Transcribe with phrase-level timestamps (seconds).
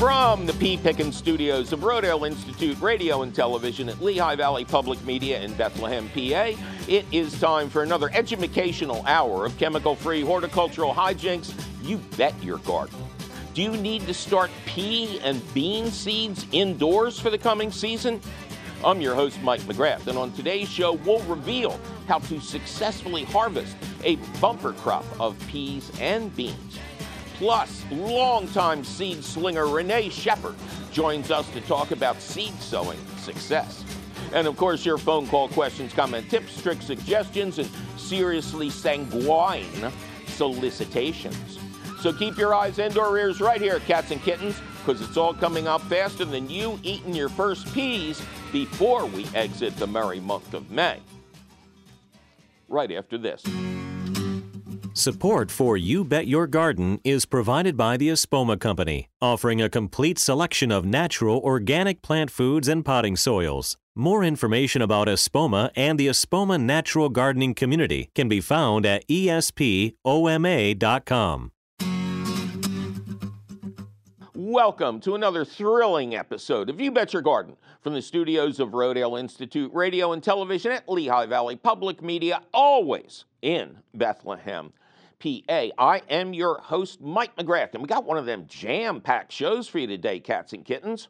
[0.00, 0.78] From the P.
[0.78, 6.08] Pickens studios of Rodale Institute Radio and Television at Lehigh Valley Public Media in Bethlehem,
[6.14, 11.52] PA, it is time for another educational hour of chemical free horticultural hijinks.
[11.82, 12.96] You bet your garden.
[13.52, 18.22] Do you need to start pea and bean seeds indoors for the coming season?
[18.82, 21.78] I'm your host, Mike McGrath, and on today's show, we'll reveal
[22.08, 26.78] how to successfully harvest a bumper crop of peas and beans.
[27.40, 30.56] Plus, longtime seed slinger Renee Shepherd
[30.92, 33.82] joins us to talk about seed sowing success.
[34.34, 39.90] And of course, your phone call questions, comment, tips, tricks, suggestions, and seriously sanguine
[40.26, 41.58] solicitations.
[42.00, 45.32] So keep your eyes and or ears right here, cats and kittens, because it's all
[45.32, 48.20] coming up faster than you eating your first peas
[48.52, 50.98] before we exit the merry month of May.
[52.68, 53.42] Right after this.
[55.00, 60.18] Support for You Bet Your Garden is provided by the Espoma Company, offering a complete
[60.18, 63.78] selection of natural organic plant foods and potting soils.
[63.96, 69.92] More information about Espoma and the Espoma Natural Gardening Community can be found at espoma.com.
[74.34, 79.18] Welcome to another thrilling episode of You Bet Your Garden from the studios of Rodale
[79.18, 84.74] Institute Radio and Television at Lehigh Valley Public Media, always in Bethlehem.
[85.22, 89.68] I am your host, Mike McGrath, and we got one of them jam packed shows
[89.68, 91.08] for you today, cats and kittens.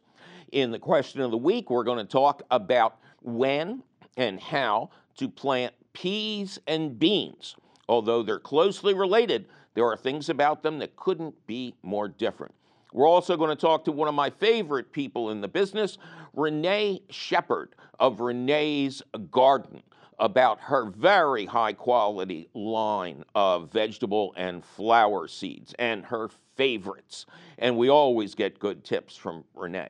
[0.51, 3.83] In the question of the week, we're going to talk about when
[4.17, 7.55] and how to plant peas and beans.
[7.87, 12.53] Although they're closely related, there are things about them that couldn't be more different.
[12.91, 15.97] We're also going to talk to one of my favorite people in the business,
[16.33, 19.01] Renee Shepherd of Renee's
[19.31, 19.83] Garden
[20.21, 27.25] about her very high quality line of vegetable and flower seeds and her favorites.
[27.57, 29.89] And we always get good tips from Renee.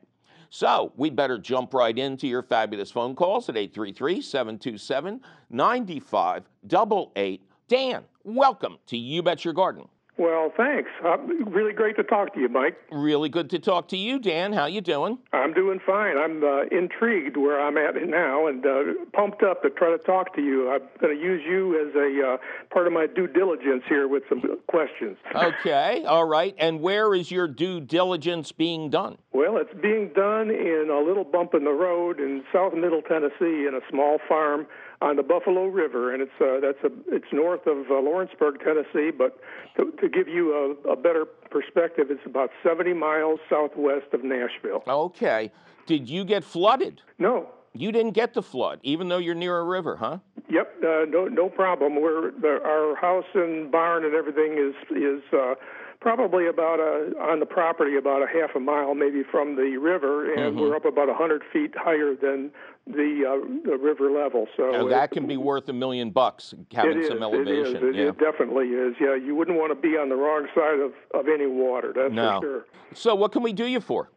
[0.50, 7.44] So we'd better jump right into your fabulous phone calls at 833 727 9588.
[7.67, 9.88] Dan, welcome to You Bet Your Garden.
[10.17, 10.89] Well, thanks.
[11.04, 12.77] Uh, really great to talk to you, Mike.
[12.92, 14.54] Really good to talk to you, Dan.
[14.54, 15.17] How you doing?
[15.32, 16.17] I'm doing fine.
[16.17, 18.83] I'm uh, intrigued where I'm at now and uh,
[19.14, 20.70] pumped up to try to talk to you.
[20.70, 22.38] I'm going to use you as a uh,
[22.73, 25.17] part of my due diligence here with some questions.
[25.33, 26.54] Okay, all right.
[26.58, 29.17] And where is your due diligence being done?
[29.32, 33.66] Well, it's being done in a little bump in the road in South Middle Tennessee
[33.66, 34.67] in a small farm
[35.02, 39.12] on the Buffalo River, and it's uh, that's a it's north of uh, Lawrenceburg, Tennessee.
[39.12, 39.39] But
[39.78, 44.84] to, to give you a, a better perspective, it's about 70 miles southwest of Nashville.
[44.88, 45.52] Okay.
[45.88, 47.02] Did you get flooded?
[47.17, 47.48] No.
[47.73, 50.20] You didn't get the flood, even though you're near a river, huh?
[50.50, 52.02] Yep, uh, no, no problem.
[52.02, 55.56] We're the, our house and barn and everything is is uh,
[56.02, 60.34] probably about a on the property about a half a mile maybe from the river,
[60.34, 60.60] and Mhm.
[60.60, 62.52] we're up about a hundred feet higher than
[62.88, 63.38] the uh,
[63.70, 64.48] the river level.
[64.58, 67.78] So Now, it- that can be worth a million bucks having is, some elevation.
[67.78, 67.95] It is.
[67.95, 68.04] Yeah.
[68.10, 68.95] it definitely is.
[69.00, 71.94] Yeah, you wouldn't want to be on the wrong side of, of any water.
[71.95, 72.40] That's No.
[72.42, 72.66] for sure.
[72.94, 74.10] So, what can we do you for?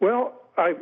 [0.00, 0.74] Well, I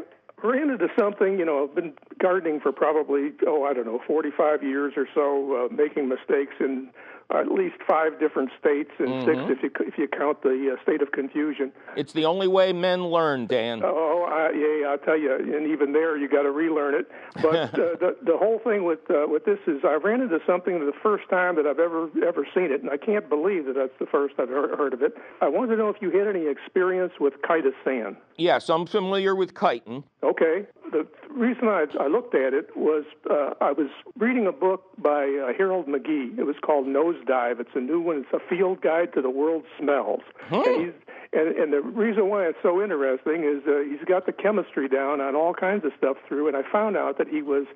[0.43, 1.37] ran into something.
[1.39, 5.67] You know, I've been gardening for probably oh I don't know 45 years or so,
[5.67, 6.91] uh, making mistakes in
[7.41, 9.51] at least five different states and six Mhm.
[9.51, 11.73] if you if you count the uh, state of confusion.
[11.97, 13.83] It's the only way men learn, Dan.
[13.85, 17.11] Oh, I, yeah, I'll tell you, and even there, you got to relearn it.
[17.43, 20.79] But uh, the the whole thing with uh, with this is, I ran into something
[20.81, 23.99] the first time that I've ever ever seen it, and I can't believe that that's
[23.99, 25.15] the first I've heard, heard of it.
[25.41, 28.17] I wanted to know if you had any experience with chitosan.
[28.37, 30.05] Yes, I'm familiar with chitin.
[30.23, 30.67] Okay.
[30.95, 35.25] The reason I, I looked at it was uh, I was reading a book by
[35.25, 36.39] uh, Harold McGee.
[36.39, 37.59] It was called Nosedive.
[37.59, 38.19] It's a new one.
[38.19, 40.21] It's a field guide to the world's smells.
[40.69, 40.95] And, he's,
[41.33, 45.21] and, and the reason why it's so interesting is uh, he's got the chemistry down
[45.21, 46.47] on all kinds of stuff through.
[46.47, 47.67] And I found out that he was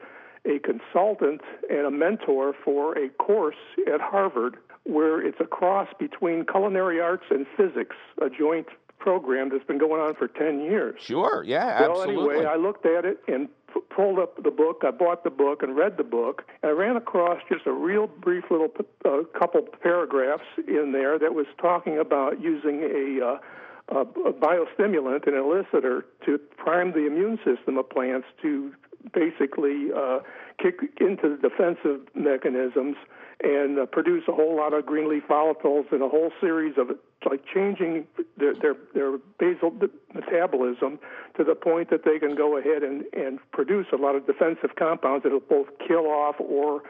[0.46, 3.56] a consultant and a mentor for a course
[3.92, 8.68] at Harvard where it's a cross between culinary arts and physics, a joint
[8.98, 11.00] program that's been going on for 10 years.
[11.00, 12.34] Sure, yeah, Well, absolutely.
[12.36, 14.82] anyway, I looked at it and p- pulled up the book.
[14.86, 16.44] I bought the book and read the book.
[16.62, 21.18] And I ran across just a real brief little p- uh, couple paragraphs in there
[21.18, 23.38] that was talking about using a, uh,
[23.96, 28.72] a, a biostimulant, an elicitor, to prime the immune system of plants to
[29.14, 30.18] basically uh,
[30.60, 32.96] kick into the defensive mechanisms
[33.42, 36.90] and uh, produce a whole lot of green leaf volatiles and a whole series of
[37.28, 38.06] like changing
[38.36, 39.72] their their, their basal
[40.12, 40.98] metabolism
[41.36, 44.70] to the point that they can go ahead and, and produce a lot of defensive
[44.76, 46.82] compounds that will both kill off or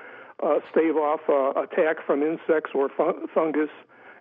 [0.43, 3.71] uh, stave off uh, attack from insects or fun- fungus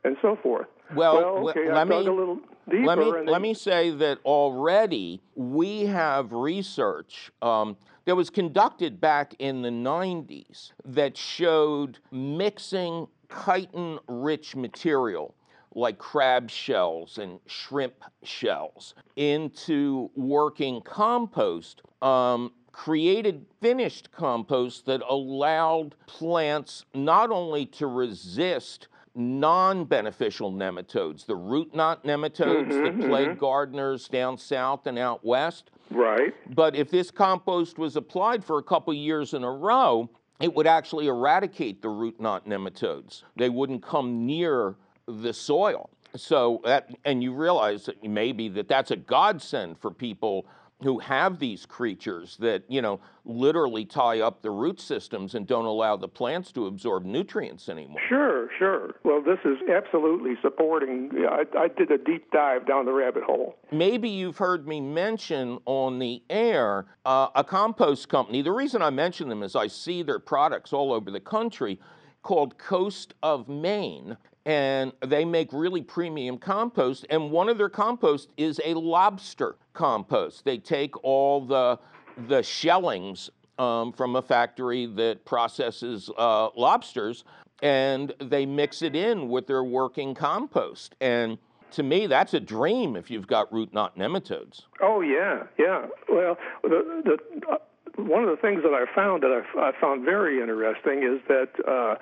[0.04, 0.68] and so forth.
[0.96, 2.40] Well, well okay, let me- a little.
[2.70, 2.86] deeper.
[2.86, 7.78] Let me let me say that already we have research um,
[8.08, 13.06] that was conducted back in the 90s that showed mixing
[13.46, 15.36] chitin-rich material
[15.76, 25.94] like crab shells and shrimp shells into working compost um, created finished compost that allowed
[26.06, 28.88] plants not only to resist
[29.18, 35.72] non-beneficial nematodes, the root knot nematodes that plague gardeners down south and out west.
[35.92, 36.34] Right.
[36.54, 40.68] But if this compost was applied for a couple years in a row, it would
[40.68, 43.24] actually eradicate the root knot nematodes.
[43.36, 44.76] They wouldn't come near
[45.08, 45.90] the soil.
[46.16, 50.46] So that, and you realize that maybe that that's a godsend for people
[50.84, 55.66] who have these creatures that you know literally tie up the root systems and don't
[55.66, 58.00] allow the plants to absorb nutrients anymore.
[58.08, 58.96] Sure, sure.
[59.04, 61.12] Well, this is absolutely supporting.
[61.30, 63.58] I, I did a deep dive down the rabbit hole.
[63.72, 68.42] Maybe you've heard me mention on the air uh, a compost company.
[68.42, 71.80] The reason I mention them is I see their products all over the country
[72.22, 74.18] called Coast of Maine.
[74.46, 77.06] And they make really premium compost.
[77.10, 80.44] And one of their compost is a lobster compost.
[80.44, 81.80] They take all the,
[82.28, 83.30] the shellings
[83.60, 87.24] um, from a factory that processes uh, lobsters
[87.62, 90.96] and they mix it in with their working compost.
[91.00, 91.38] And
[91.72, 94.64] to me, that's a dream if you've got root knot nematodes.
[94.82, 95.88] Oh yeah, yeah.
[96.10, 97.58] Well, the the uh,
[97.98, 101.50] one of the things that I found that I, I found very interesting is that
[101.68, 101.96] uh,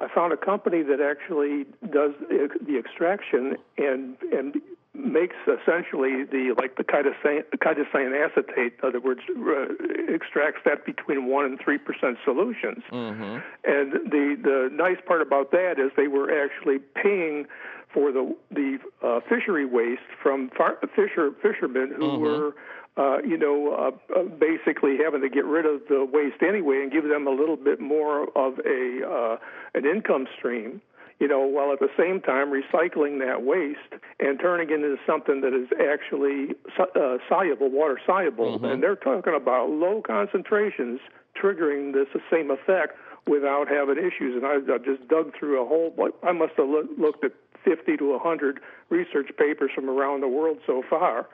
[0.00, 4.54] I found a company that actually does the the extraction and and
[4.98, 8.74] makes essentially the like the chitosan, chitosan acetate.
[8.82, 9.66] In other words, uh,
[10.12, 12.82] extracts that between one and three percent solutions.
[12.90, 13.38] Mm-hmm.
[13.64, 17.46] And the the nice part about that is they were actually paying
[17.92, 22.20] for the the uh, fishery waste from far, fisher fishermen who Mhm.
[22.20, 22.54] were.
[22.98, 26.90] Uh, you know, uh, uh, basically having to get rid of the waste anyway and
[26.90, 29.36] give them a little bit more of a uh,
[29.74, 30.80] an income stream.
[31.18, 35.40] You know, while at the same time recycling that waste and turning it into something
[35.40, 38.58] that is actually uh, soluble, water soluble.
[38.58, 38.72] Mhm.
[38.72, 41.00] And they're talking about low concentrations
[41.34, 44.36] triggering this same effect without having issues.
[44.36, 47.32] And I, I just dug through a whole, I must have loo- looked at
[47.64, 48.60] 50 to 100
[48.90, 51.26] research papers from around the world so far,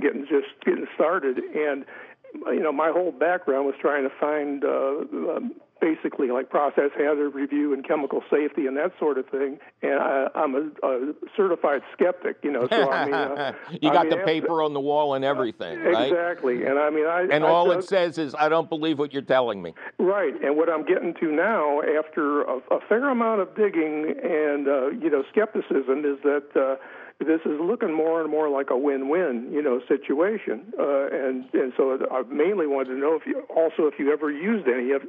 [0.00, 1.38] getting just getting started.
[1.38, 1.84] And
[2.46, 7.34] you know, my whole background was trying to find uh, um, basically like process hazard
[7.34, 9.58] review and chemical safety and that sort of thing.
[9.82, 12.66] And I, I'm a, a certified skeptic, you know.
[12.68, 15.80] So I mean, uh, you I got mean, the paper on the wall and everything,
[15.80, 16.10] right?
[16.10, 19.12] Exactly, and I mean, I And I all it says is, I don't believe what
[19.12, 19.74] you're telling me.
[19.98, 24.68] Right, and what I'm getting to now, after a, a fair amount of digging and
[24.68, 26.76] uh, you know skepticism, is that uh,
[27.20, 30.72] this is looking more and more like a win-win, you know, situation.
[30.78, 34.30] Uh, and and so I mainly wanted to know if you also if you ever
[34.30, 35.02] used any of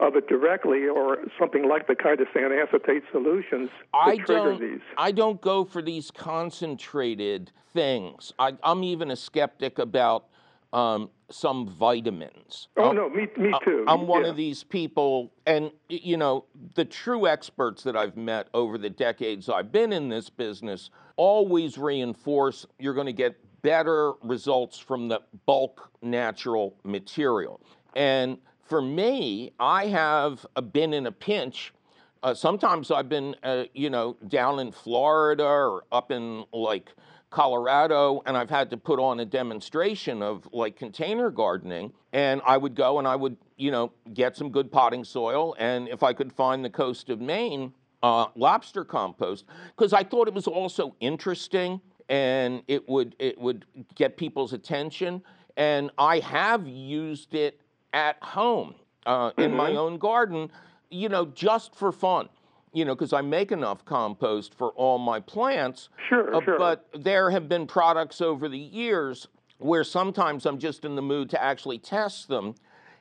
[0.00, 4.60] of it directly or something like the chitosan acetate solutions to I trigger don't.
[4.60, 4.80] these.
[4.96, 8.32] I don't go for these concentrated things.
[8.38, 10.26] I, I'm even a skeptic about
[10.72, 12.68] um, some vitamins.
[12.76, 13.84] Oh I'm- no, me me too.
[13.86, 14.30] I'm one Yeah.
[14.30, 16.44] of these people, and you know,
[16.74, 21.76] the true experts that I've met over the decades I've been in this business always
[21.78, 27.60] reinforce you're going to get better results from the bulk natural material.
[27.94, 31.74] And for me, I have been in a pinch.
[32.22, 36.92] Uh, sometimes I've been, uh, you know, down in Florida or up in like
[37.30, 41.92] Colorado, and I've had to put on a demonstration of like container gardening.
[42.12, 45.54] And I would go and I would, you know, get some good potting soil.
[45.58, 49.44] And if I could find the coast of Maine uh, lobster compost,
[49.76, 55.22] because I thought it was also interesting and it would it would get people's attention.
[55.56, 57.60] And I have used it
[57.92, 58.74] at home
[59.06, 60.50] uh, in my own garden,
[60.90, 62.28] you know, just for fun.
[62.72, 65.88] You know, because I make enough compost for all my plants.
[66.08, 66.58] Sure, Uh, sure.
[66.58, 71.30] But there have been products over the years where sometimes I'm just in the mood
[71.30, 72.54] to actually test them.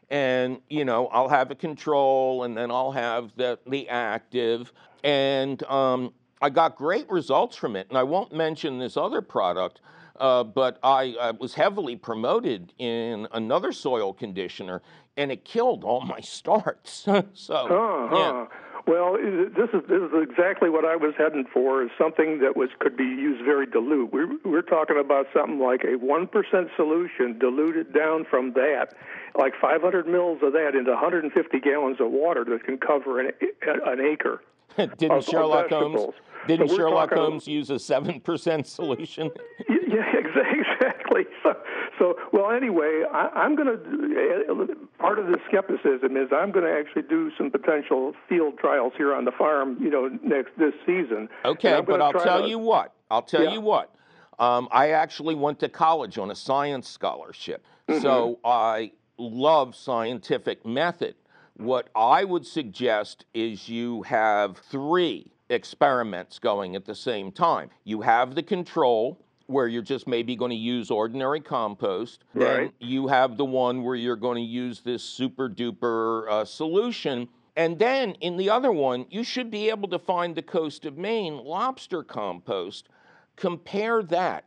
[0.10, 4.72] And, you know, I'll have a control and then I'll have the, the active.
[5.04, 7.88] And um, I got great results from it.
[7.90, 9.82] And I won't mention this other product,
[10.20, 14.82] uh, but I, I was heavily promoted in another soil conditioner
[15.18, 16.92] and it killed all my starts.
[17.34, 18.16] so, Uh-huh.
[18.16, 18.46] yeah.
[18.88, 21.84] Well, this is this is exactly what I was heading for.
[21.84, 24.14] Is something that was could be used very dilute.
[24.14, 28.94] We're we're talking about something like a one percent solution diluted down from that,
[29.38, 34.00] like 500 mils of that into 150 gallons of water that can cover an an
[34.00, 34.42] acre.
[34.98, 36.14] Didn't Sherlock Holmes?
[36.48, 39.32] Didn't So Sherlock talking- Holmes use a 7% solution?
[39.90, 41.24] Yeah, exactly.
[41.44, 41.54] So,
[41.98, 44.76] so well, anyway, I, I'm going to.
[45.00, 49.14] Part of the skepticism is I'm going to actually do some potential field trials here
[49.16, 49.78] on the farm.
[49.82, 51.30] You know, next this season.
[51.46, 52.94] Okay, but I'll tell to- you what.
[53.10, 53.54] I'll tell Yeah.
[53.54, 53.96] you what.
[54.40, 58.02] Um, I actually went to college on a science scholarship, Mm-hmm.
[58.02, 61.16] so I love scientific method.
[61.56, 67.70] What I would suggest is you have three experiments going at the same time.
[67.84, 69.20] You have the control.
[69.50, 72.26] Where you're just maybe going to use ordinary compost.
[72.36, 77.30] Then you have the one where you're going to use this super duper uh, solution.
[77.56, 80.98] And then in the other one, you should be able to find the coast of
[80.98, 82.90] Maine lobster compost.
[83.38, 84.44] Compare that.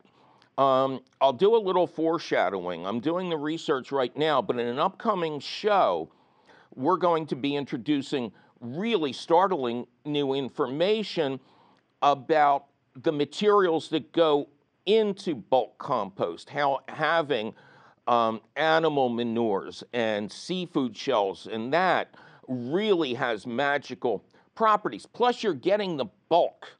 [0.59, 2.85] Um, I'll do a little foreshadowing.
[2.85, 6.11] I'm doing the research right now, but in an upcoming show,
[6.75, 8.31] we're going to be introducing
[8.61, 11.39] really startling new information
[12.01, 12.65] about
[12.95, 14.47] the materials that go
[14.85, 17.53] into bulk compost, how having
[18.07, 22.15] um, animal manures and seafood shells and that
[22.47, 24.23] really has magical
[24.55, 25.05] properties.
[25.05, 26.75] Plus, you're getting the bulk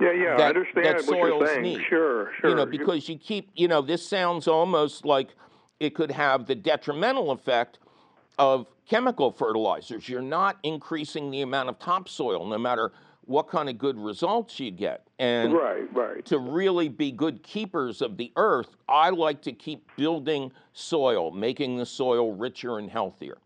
[0.00, 1.62] Yeah, yeah, I understand that what soils you're saying.
[1.62, 1.80] need.
[1.88, 2.50] Sure, sure.
[2.50, 5.34] you know, because you keep, you know, this sounds almost like
[5.80, 7.78] it could have the detrimental effect
[8.40, 10.08] of chemical fertilizers.
[10.08, 12.90] You're not increasing the amount of topsoil, no matter
[13.26, 15.06] what kind of good results you get.
[15.18, 16.24] And right, right.
[16.24, 21.76] to really be good keepers of the earth, I like to keep building soil, making
[21.76, 23.38] the soil richer and healthier.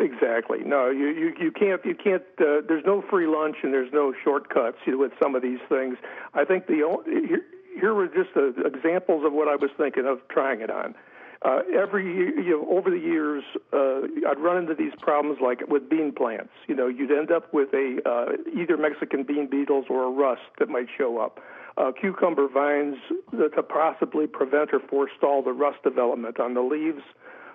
[0.00, 0.60] Exactly.
[0.64, 2.22] No, you, you, you can't you can't.
[2.40, 5.98] Uh, there's no free lunch and there's no shortcuts you with some of these things.
[6.34, 7.42] I think the here,
[7.78, 10.94] here were just uh, examples of what I was thinking of trying it on.
[11.42, 15.60] Uh, every year, you know, over the years, uh, I'd run into these problems like
[15.68, 16.50] with bean plants.
[16.66, 20.42] You know, you'd end up with a uh, either Mexican bean beetles or a rust
[20.58, 21.38] that might show up.
[21.76, 22.96] Uh, cucumber vines
[23.32, 27.02] that to possibly prevent or forestall the rust development on the leaves.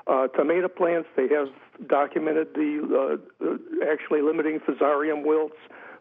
[0.08, 1.50] Uh, tomato plants, they have
[1.88, 3.58] documented the uh, uh,
[3.92, 5.58] actually limiting fusarium wilts,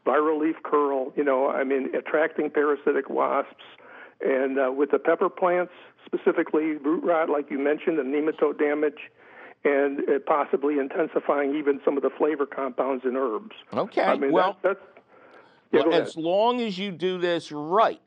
[0.06, 3.62] viral leaf curl, you know, I mean, attracting parasitic wasps.
[4.24, 5.72] And uh, with the pepper plants,
[6.06, 9.10] specifically root rot, like you mentioned, and nematode damage,
[9.64, 13.54] and uh, possibly intensifying even some of the flavor compounds in herbs.
[13.72, 14.80] Okay, I mean, well, that, that's.
[15.72, 18.00] Yeah, Well, as long as you do this right,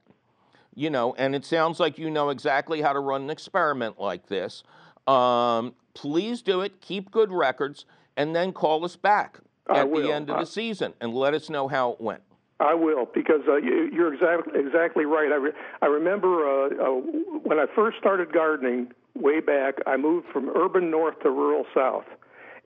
[0.76, 4.28] you know, and it sounds like you know exactly how to run an experiment like
[4.28, 4.64] this,
[5.08, 6.80] um, please do it.
[6.80, 10.46] Keep good records, and then call us back I at the end of I- the
[10.46, 12.22] season and let us know how it went.
[12.60, 15.32] I will because uh, you, you're exactly exactly right.
[15.32, 17.02] I, re- I remember uh, uh,
[17.44, 19.76] when I first started gardening way back.
[19.86, 22.06] I moved from urban north to rural south,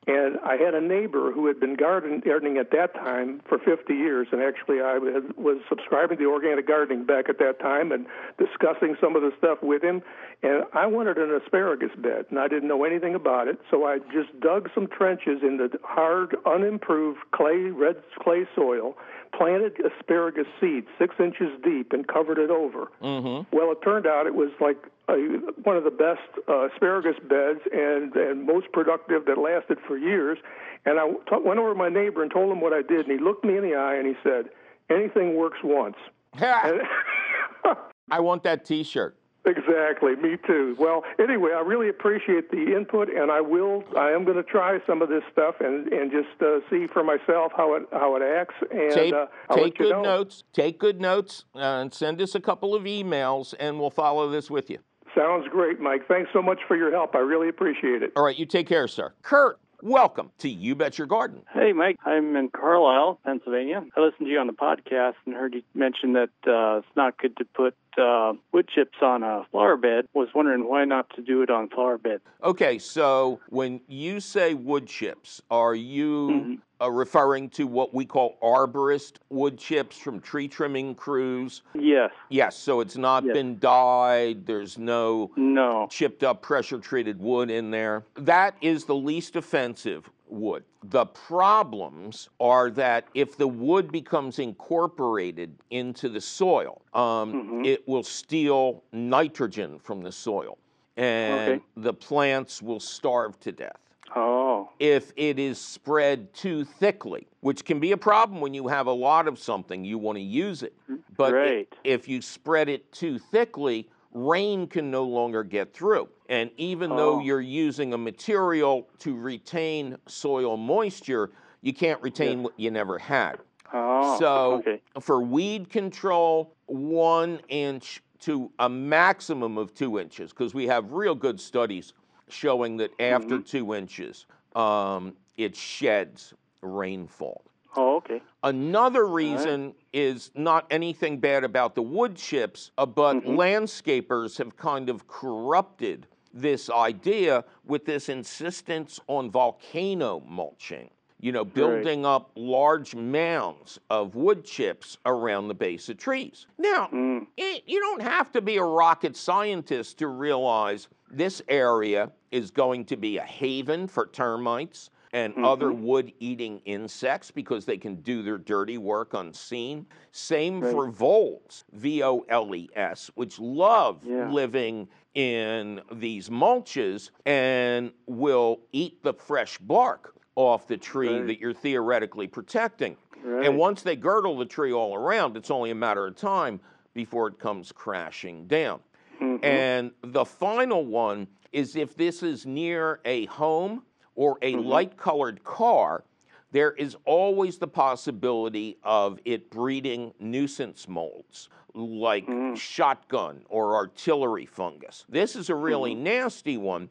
[0.08, 3.93] and I had a neighbor who had been garden, gardening at that time for 50
[3.93, 4.27] years.
[4.31, 8.05] And actually, I had, was subscribing to organic gardening back at that time and
[8.38, 10.01] discussing some of the stuff with him.
[10.41, 13.60] And I wanted an asparagus bed, and I didn't know anything about it.
[13.69, 18.96] So I just dug some trenches in the hard, unimproved clay, red clay soil,
[19.32, 22.88] planted asparagus seeds six inches deep, and covered it over.
[23.02, 23.56] Mm-hmm.
[23.56, 25.16] Well, it turned out it was like a,
[25.64, 30.38] one of the best uh, asparagus beds and, and most productive that lasted for years.
[30.86, 33.12] And I t- went over to my neighbor and told him what I did, and
[33.12, 34.46] he looked me in the eye and he said,
[34.90, 35.98] "Anything works once."
[38.12, 39.19] I want that T-shirt.
[39.46, 40.75] Exactly, me too.
[40.79, 43.84] Well, anyway, I really appreciate the input, and I will.
[43.98, 47.03] I am going to try some of this stuff and and just uh, see for
[47.03, 48.55] myself how it how it acts.
[48.72, 50.01] And Take, uh, I'll take let you good know.
[50.03, 50.43] notes.
[50.53, 54.50] Take good notes, uh, and send us a couple of emails, and we'll follow this
[54.50, 54.79] with you.
[55.15, 56.08] Sounds great, Mike.
[56.08, 57.15] Thanks so much for your help.
[57.15, 58.12] I really appreciate it.
[58.15, 59.13] All right, you take care, sir.
[59.24, 61.41] Kurt, welcome to You Bet Your Garden.
[61.51, 61.98] Hey, Mike.
[62.05, 63.84] I'm in Carlisle, Pennsylvania.
[63.98, 67.17] I listened to you on the podcast and heard you mention that uh, it's not
[67.17, 70.06] good to put uh, wood chips on a flower bed.
[70.13, 72.22] Was wondering why not to do it on flower bed.
[72.44, 78.38] Okay, so when you say wood chips, are you uh, referring to what we call
[78.41, 81.62] arborist wood chips from tree trimming crews?
[81.74, 82.12] Yes.
[82.29, 83.34] Yes, so it's not Yes.
[83.34, 85.88] been dyed, there's no No.
[85.89, 88.06] chipped up pressure treated wood in there.
[88.15, 90.64] That is the least offensive wood.
[90.84, 98.04] The problems are that if the wood becomes incorporated into the soil, um, it will
[98.04, 100.58] steal nitrogen from the soil
[100.98, 101.62] and Okay.
[101.78, 103.80] the plants will starve to death
[104.16, 104.70] Oh.
[104.80, 108.92] if it is spread too thickly, which can be a problem when you have a
[108.92, 110.74] lot of something, you want to use it.
[111.16, 111.68] But Right.
[111.84, 116.10] if you spread it too thickly, rain can no longer get through.
[116.30, 117.20] And even though Oh.
[117.20, 123.38] you're using a material to retain soil moisture, you can't retain what you never had.
[123.74, 124.82] Oh, so okay.
[125.00, 131.16] for weed control, one inch to a maximum of two inches, because we have real
[131.16, 131.94] good studies
[132.30, 133.44] showing that after Mm-hmm.
[133.44, 134.25] two inches,
[134.56, 137.44] um, it sheds rainfall.
[137.76, 138.22] Oh, okay.
[138.44, 143.32] Another reason is not anything bad about the wood chips, uh, but Mm-hmm.
[143.38, 150.90] landscapers have kind of corrupted this idea with this insistence on volcano mulching.
[151.22, 156.48] You know, building up large mounds of wood chips around the base of trees.
[156.58, 157.28] Now, Mm.
[157.36, 162.86] it, you don't have to be a rocket scientist to realize this area is going
[162.86, 168.22] to be a haven for termites and other wood eating insects because they can do
[168.22, 169.86] their dirty work unseen.
[170.12, 174.30] Same for voles, V O L E S, which love Yeah.
[174.30, 181.28] living in these mulches and will eat the fresh bark off the tree Right.
[181.28, 182.96] that you're theoretically protecting.
[183.24, 183.46] Right.
[183.46, 186.62] And once they girdle the tree all around, it's only a matter of time
[186.94, 188.80] before it comes crashing down.
[189.20, 189.44] Mm-hmm.
[189.44, 193.84] And the final one is if this is near a home
[194.20, 194.68] or a Mm-hmm.
[194.68, 196.04] light colored car,
[196.52, 202.58] there is always the possibility of it breeding nuisance molds like Mm.
[202.58, 205.06] shotgun or artillery fungus.
[205.08, 206.04] This is a really Mm-hmm.
[206.04, 206.90] nasty one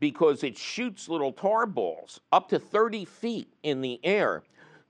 [0.00, 4.42] because it shoots little tar balls up to 30 feet in the air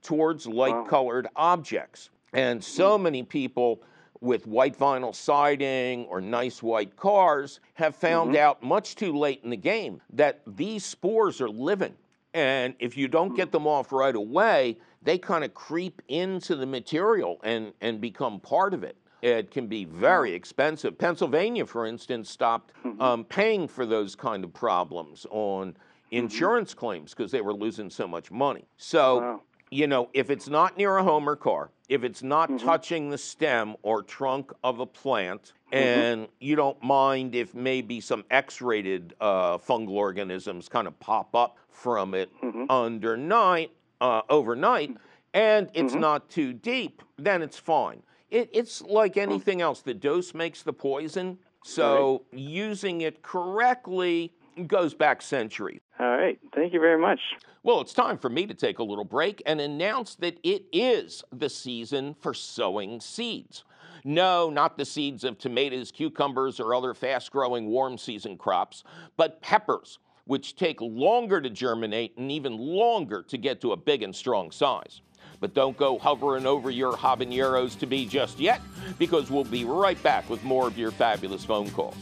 [0.03, 2.09] towards light colored objects.
[2.33, 3.83] And so many people
[4.25, 8.43] with white vinyl siding or nice white cars have found mm-hmm.
[8.43, 11.95] out much too late in the game that these spores are living.
[12.33, 16.67] And if you don't get them off right away, they kind of creep into the
[16.67, 18.97] material and, and become part of it.
[19.23, 20.37] It can be very mm.
[20.37, 20.99] expensive.
[20.99, 23.01] Pennsylvania, for instance, stopped mm-hmm.
[23.01, 26.17] um, paying for those kind of problems on mm-hmm.
[26.17, 28.65] insurance claims because they were losing so much money.
[28.79, 29.43] So, Wow.
[29.71, 33.19] you know, if it's not near a home or car, if it's not touching the
[33.19, 39.15] stem or trunk of a plant, and you don't mind if maybe some X rated
[39.21, 42.31] uh, fungal organisms kind of pop up from it
[42.71, 44.97] under night, uh, overnight,
[45.35, 48.03] and it's not too deep, then it's fine.
[48.31, 49.83] It, it's like anything else.
[49.83, 51.39] The dose makes the poison.
[51.65, 54.33] So using it correctly
[54.67, 55.81] goes back centuries.
[55.99, 56.39] All right.
[56.55, 57.21] Thank you very much.
[57.63, 61.25] Well, it's time for me to take a little break and announce that it is
[61.33, 63.65] the season for sowing seeds.
[64.05, 68.85] No, not the seeds of tomatoes, cucumbers, or other fast growing warm season crops,
[69.17, 74.03] but peppers, which take longer to germinate and even longer to get to a big
[74.03, 75.01] and strong size.
[75.41, 78.61] But don't go hovering over your habaneros to be just yet,
[78.99, 81.97] because we'll be right back with more of your fabulous phone calls.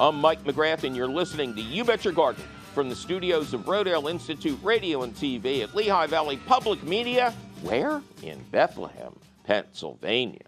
[0.00, 3.62] I'm Mike McGrath, and you're listening to You Bet Your Garden from the studios of
[3.62, 7.34] Rodale Institute Radio and TV at Lehigh Valley Public Media.
[7.62, 8.00] Where?
[8.22, 10.46] In Bethlehem, Pennsylvania.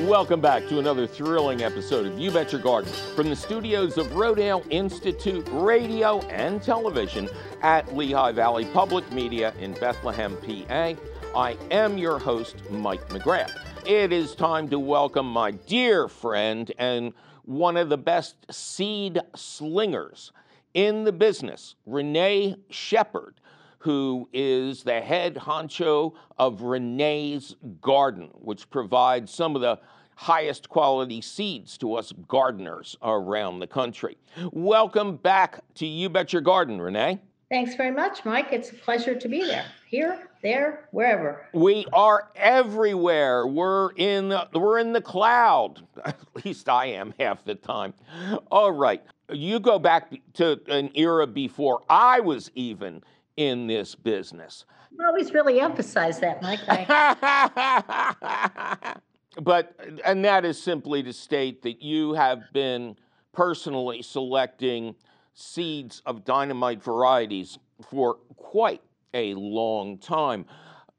[0.02, 4.06] Welcome back to another thrilling episode of You Bet Your Garden from the studios of
[4.12, 7.28] Rodale Institute Radio and Television
[7.62, 10.94] at Lehigh Valley Public Media in Bethlehem, PA.
[11.34, 13.58] I am your host, Mike McGrath.
[13.84, 17.12] It is time to welcome my dear friend and
[17.44, 20.32] one of the best seed slingers
[20.74, 23.34] in the business, Renee Shepherd
[23.82, 29.78] who is the head honcho of Renee's Garden, which provides some of the
[30.14, 34.16] highest quality seeds to us gardeners around the country.
[34.52, 37.18] Welcome back to You Bet Your Garden, Renee.
[37.50, 38.52] Thanks very much, Mike.
[38.52, 39.64] It's a pleasure to be there.
[39.88, 41.46] Here, there, wherever.
[41.52, 43.46] We are everywhere.
[43.46, 45.86] We're in the, we're in the cloud.
[46.04, 47.94] At least I am half the time.
[48.50, 49.02] All right.
[49.30, 53.02] You go back to an era before I was even
[53.36, 54.66] in this business.
[54.90, 56.60] You always really emphasize that, Mike.
[56.68, 57.00] I,
[59.42, 59.74] but,
[60.04, 62.96] and that is simply to state that you have been
[63.32, 64.94] personally selecting
[65.34, 68.82] seeds of dynamite varieties for quite
[69.14, 70.44] a long time.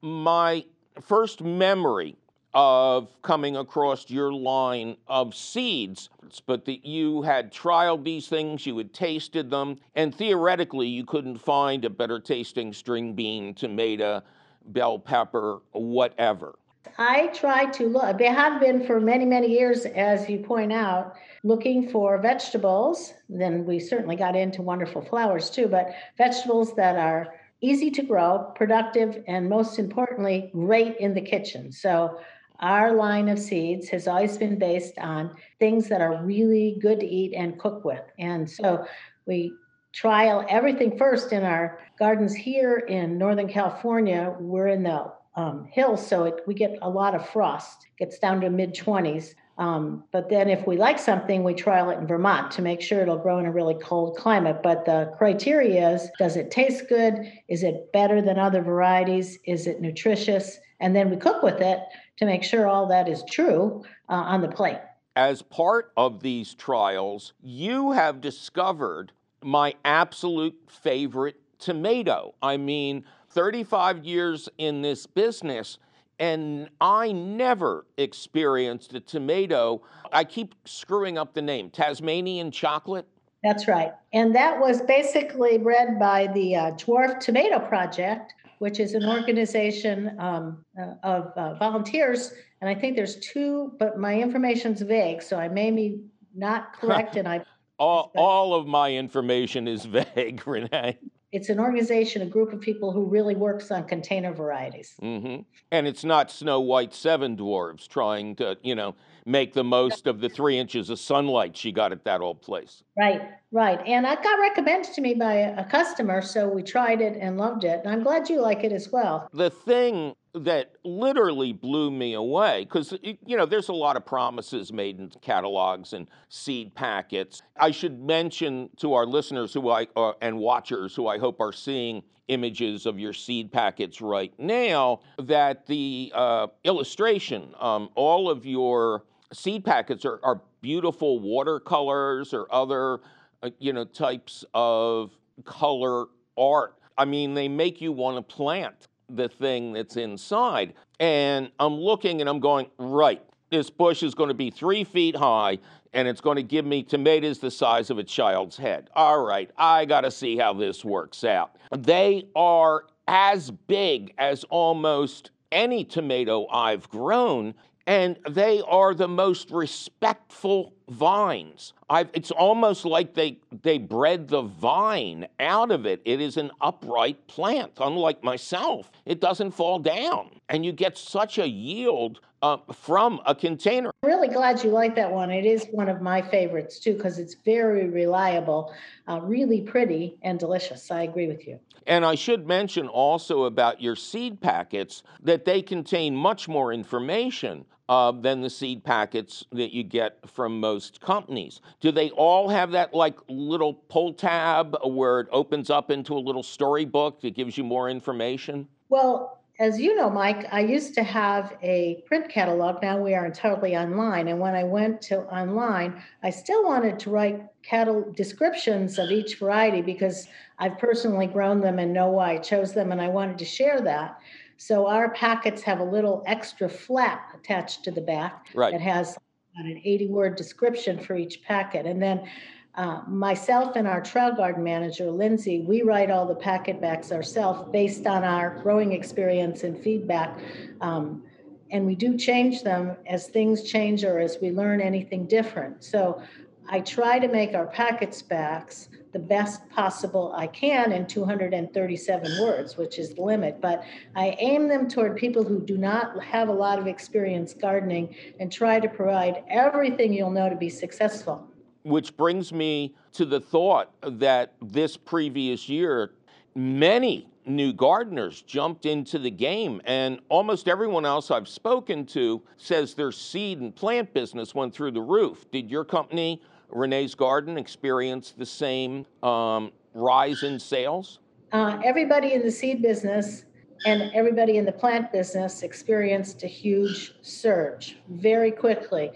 [0.02, 0.65] My
[1.02, 2.17] first memory
[2.54, 6.10] of coming across your line of seeds,
[6.45, 11.39] but that you had trialed these things, you had tasted them, and theoretically you couldn't
[11.39, 14.21] find a better tasting string bean, tomato,
[14.67, 16.56] bell pepper, whatever.
[16.99, 21.15] I try to look, they have been for many, many years, as you point out,
[21.43, 23.13] looking for vegetables.
[23.30, 28.52] Then we certainly got into wonderful flowers too, but vegetables that are easy to grow,
[28.56, 31.71] productive, and most importantly, great in the kitchen.
[31.71, 32.19] So
[32.60, 37.06] our line of seeds has always been based on things that are really good to
[37.06, 38.04] eat and cook with.
[38.19, 38.86] And so
[39.26, 39.54] we
[39.93, 44.36] trial everything first in our gardens here in Northern California.
[44.39, 47.88] We're in the um, hills, so it, we get a lot of frost.
[47.97, 49.36] Gets down to mid 20s.
[49.58, 53.02] Um, but then if we like something, we trial it in Vermont to make sure
[53.02, 54.62] it'll grow in a really cold climate.
[54.63, 57.32] But the criteria is does it taste good?
[57.48, 59.38] Is it better than other varieties?
[59.46, 60.58] Is it nutritious?
[60.80, 61.80] And then we cook with it
[62.18, 64.80] to make sure all that is true uh, on the plate.
[65.16, 69.12] As part of these trials, you have discovered
[69.44, 72.34] my absolute favorite tomato.
[72.42, 75.78] I mean, 35 years in this business,
[76.19, 79.82] and I never experienced a tomato.
[80.12, 83.08] I keep screwing up the name Tasmanian chocolate.
[83.43, 83.91] That's right.
[84.13, 90.15] And that was basically bred by the uh, Dwarf Tomato Project, which is an organization
[90.19, 92.34] um, uh, of uh, volunteers.
[92.62, 96.02] And I think there's two, but my information's vague, so I may be
[96.34, 97.17] not correct.
[97.17, 97.43] and I
[97.80, 99.84] all, all of my information is
[100.15, 100.97] vague, Renee.
[101.34, 104.93] It's an organization, a group of people who really works on container varieties.
[105.02, 105.41] Mm-hmm.
[105.72, 110.22] And it's not Snow White Seven Dwarves trying to, you know, make the most of
[110.22, 112.84] the three inches of sunlight she got at that old place.
[112.98, 113.80] Right, right.
[113.88, 117.63] And it got recommended to me by a customer, so we tried it and loved
[117.63, 117.82] it.
[117.84, 119.28] And I'm glad you like it as well.
[119.34, 124.74] The thing that literally blew me away because you know there's a lot of promises
[124.74, 127.41] made in catalogs and seed packets.
[127.58, 131.54] I should mention to our listeners who i uh, and watchers who i hope are
[131.54, 138.46] seeing images of your seed packets right now that the uh, illustration um, all of
[138.46, 143.02] your seed packets are, are beautiful watercolors or other
[143.43, 145.12] uh, you know types of
[145.46, 146.06] color
[146.38, 146.76] art.
[146.98, 150.74] I mean they make you want to plant the thing that's inside.
[151.00, 155.16] And I'm looking and I'm going, right, this bush is going to be three feet
[155.16, 155.60] high
[155.94, 158.89] and it's going to give me tomatoes the size of a child's head.
[158.96, 161.56] All right, I got to see how this works out.
[161.78, 167.54] They are as big as almost any tomato I've grown,
[167.86, 171.74] and they are the most respectful vines.
[171.89, 176.02] I've, it's almost like they, they bred the vine out of it.
[176.06, 178.91] It is an upright plant, unlike myself.
[179.06, 183.91] It doesn't fall down, and you get such a yield uh, from a container.
[184.03, 185.32] I'm really glad you like that one.
[185.32, 188.75] It is one of my favorites too, because it's very reliable,
[189.08, 190.91] uh, really pretty, and delicious.
[190.91, 191.58] I agree with you.
[191.88, 197.65] And I should mention also about your seed packets that they contain much more information
[197.89, 201.62] uh, than the seed packets that you get from most companies.
[201.79, 206.19] Do they all have that like little pull tab where it opens up into a
[206.19, 208.67] little storybook that gives you more information?
[208.89, 212.82] Well, as you know, Mike, I used to have a print catalog.
[212.82, 214.28] Now we are entirely online.
[214.28, 219.38] And when I went to online, I still wanted to write catalog descriptions of each
[219.38, 223.38] variety because I've personally grown them and know why I chose them, and I wanted
[223.38, 224.18] to share that.
[224.58, 228.72] So our packets have a little extra flap attached to the back right.
[228.72, 229.18] that has
[229.56, 231.86] an 80 word description for each packet.
[231.86, 232.28] And then
[232.75, 237.69] uh, myself and our trail garden manager, Lindsay, we write all the packet backs ourselves
[237.71, 240.39] based on our growing experience and feedback.
[240.81, 241.23] Um,
[241.69, 245.83] and we do change them as things change or as we learn anything different.
[245.83, 246.21] So
[246.67, 252.77] I try to make our packet backs the best possible I can in 237 words,
[252.77, 253.62] which is the limit.
[253.62, 253.83] But
[254.15, 258.51] I aim them toward people who do not have a lot of experience gardening and
[258.51, 261.47] try to provide everything you'll know to be successful.
[261.84, 266.13] Which brings me to the thought that this previous year,
[266.56, 272.93] many new gardeners jumped into the game, and almost everyone else I've spoken to says
[272.93, 275.50] their seed and plant business went through the roof.
[275.52, 281.19] Did your company Renee's Garden experience the same um, rise in sales?
[281.52, 283.46] Uh, everybody in the seed business
[283.86, 289.12] and everybody in the plant business experienced a huge surge very quickly.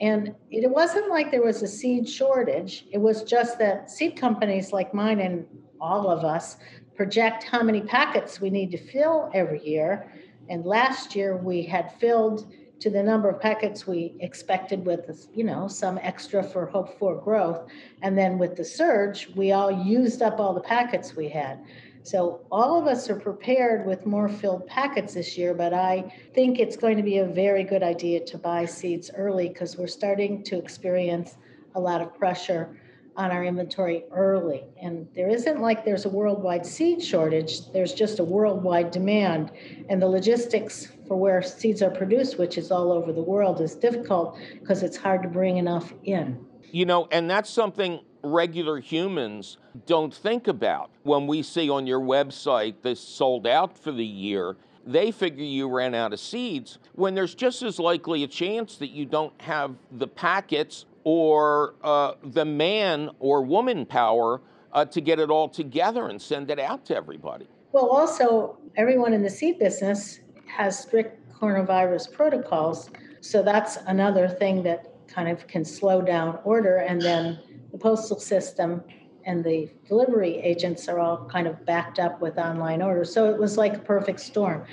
[0.00, 2.86] And it wasn't like there was a seed shortage.
[2.90, 5.46] It was just that seed companies like mine and
[5.80, 6.56] all of us
[6.96, 10.12] project how many packets we need to fill every year.
[10.48, 15.44] And last year we had filled to the number of packets we expected with, you
[15.44, 17.68] know, some extra for hope for growth.
[18.02, 21.64] And then with the surge, we all used up all the packets we had.
[22.04, 26.58] So all of us are prepared with more filled packets this year, but I think
[26.58, 30.42] it's going to be a very good idea to buy seeds early because we're starting
[30.44, 31.36] to experience
[31.74, 32.76] a lot of pressure
[33.16, 34.64] on our inventory early.
[34.82, 39.52] And there isn't like there's a worldwide seed shortage, there's just a worldwide demand.
[39.88, 43.74] And the logistics for where seeds are produced, which is all over the world, is
[43.74, 46.44] difficult because it's hard to bring enough in.
[46.70, 50.90] You know, and that's something regular humans don't think about.
[51.02, 54.56] When we see on your website this sold out for the year,
[54.86, 58.90] they figure you ran out of seeds when there's just as likely a chance that
[58.90, 64.40] you don't have the packets or uh, the man or woman power
[64.72, 67.46] uh, to get it all together and send it out to everybody.
[67.72, 72.90] Well, also, everyone in the seed business has strict coronavirus protocols.
[73.20, 76.78] So that's another thing that kind of can slow down order.
[76.78, 77.38] And then
[77.72, 78.82] the postal system
[79.24, 83.12] and the delivery agents are all kind of backed up with online orders.
[83.12, 84.64] So it was like a perfect storm.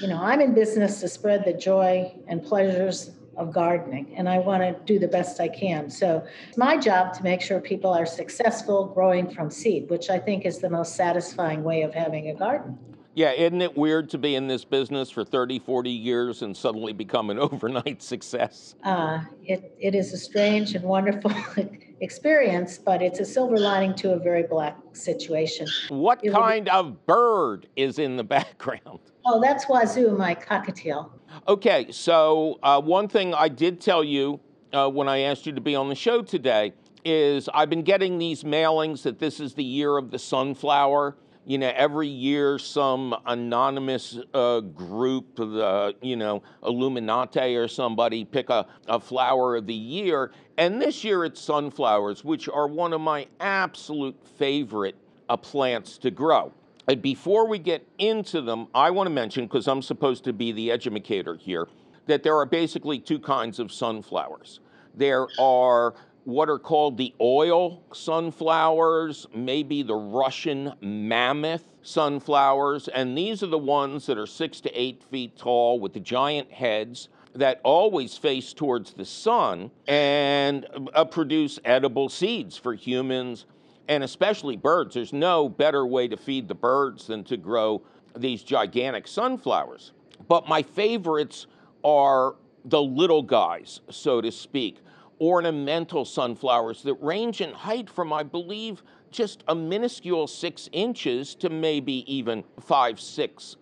[0.00, 4.38] You know, I'm in business to spread the joy and pleasures of gardening and I
[4.38, 5.90] want to do the best I can.
[5.90, 10.18] So it's my job to make sure people are successful growing from seed, which I
[10.18, 12.78] think is the most satisfying way of having a garden.
[13.16, 16.92] Yeah, isn't it weird to be in this business for 30, 40 years and suddenly
[16.92, 18.74] become an overnight success?
[18.82, 21.32] Uh, it, it is a strange and wonderful
[22.00, 25.66] experience, but it's a silver lining to a very black situation.
[25.88, 26.70] What it kind be...
[26.70, 29.00] of bird is in the background?
[29.26, 31.10] Oh, that's Wazoo, my cockatiel.
[31.48, 34.40] Okay, so uh, one thing I did tell you
[34.72, 36.72] uh, when I asked you to be on the show today
[37.04, 41.58] is I've been getting these mailings that this is the year of the sunflower you
[41.58, 48.66] know, every year some anonymous uh, group, the, you know, Illuminati or somebody pick a,
[48.88, 50.32] a flower of the year.
[50.56, 54.96] And this year it's sunflowers, which are one of my absolute favorite
[55.28, 56.52] uh, plants to grow.
[56.88, 60.52] And before we get into them, I want to mention, because I'm supposed to be
[60.52, 61.66] the educator here,
[62.06, 64.60] that there are basically two kinds of sunflowers.
[64.94, 73.42] There are what are called the oil sunflowers, maybe the Russian mammoth sunflowers, and these
[73.42, 77.60] are the ones that are six to eight feet tall with the giant heads that
[77.62, 83.44] always face towards the sun and uh, produce edible seeds for humans
[83.88, 84.94] and especially birds.
[84.94, 87.82] There's no better way to feed the birds than to grow
[88.16, 89.92] these gigantic sunflowers.
[90.26, 91.48] But my favorites
[91.82, 94.78] are the little guys, so to speak
[95.24, 101.48] ornamental sunflowers that range in height from, I believe, just a minuscule six inches to
[101.48, 103.56] maybe even five, six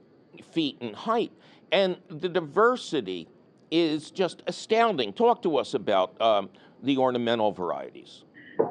[0.51, 1.31] feet in height.
[1.71, 3.29] And the diversity
[3.71, 5.13] is just astounding.
[5.13, 6.51] Talk to us about um,
[6.83, 8.25] the ornamental varieties.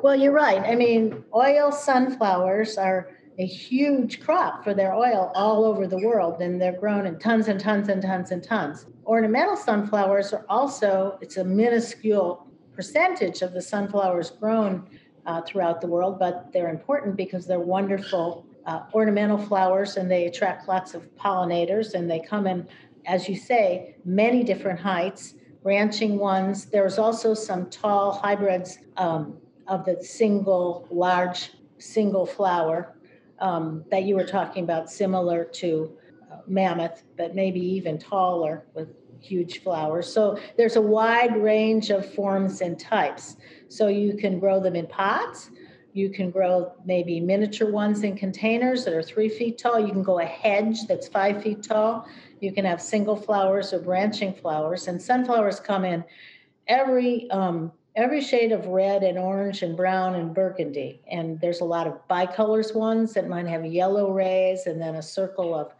[0.04, 0.60] Well, you're right.
[0.60, 6.42] I mean, oil sunflowers are a huge crop for their oil all over the world,
[6.42, 8.86] and they're grown in tons and tons and tons and tons.
[9.06, 14.88] Ornamental sunflowers are also, it's a minuscule percentage of the sunflowers grown
[15.26, 20.26] uh, throughout the world, but they're important because they're wonderful uh, ornamental flowers and they
[20.26, 22.68] attract lots of pollinators and they come in,
[23.06, 26.66] as you say, many different heights, branching ones.
[26.66, 32.96] There's also some tall hybrids um, of the single, large, single flower
[33.40, 35.98] um, that you were talking about, similar to
[36.32, 38.90] uh, mammoth, but maybe even taller with
[39.22, 40.12] huge flowers.
[40.12, 43.38] So there's a wide range of forms and types.
[43.70, 45.52] So you can grow them in pots.
[45.94, 49.80] You can grow maybe miniature ones in containers that are three feet tall.
[49.80, 52.08] You can go a hedge that's five feet tall.
[52.40, 54.88] You can have single flowers or branching flowers.
[54.88, 56.04] And sunflowers come in
[56.68, 61.02] every um, every shade of red and orange and brown and burgundy.
[61.12, 65.02] And there's a lot of bicolors ones that might have yellow rays and then a
[65.02, 65.74] circle of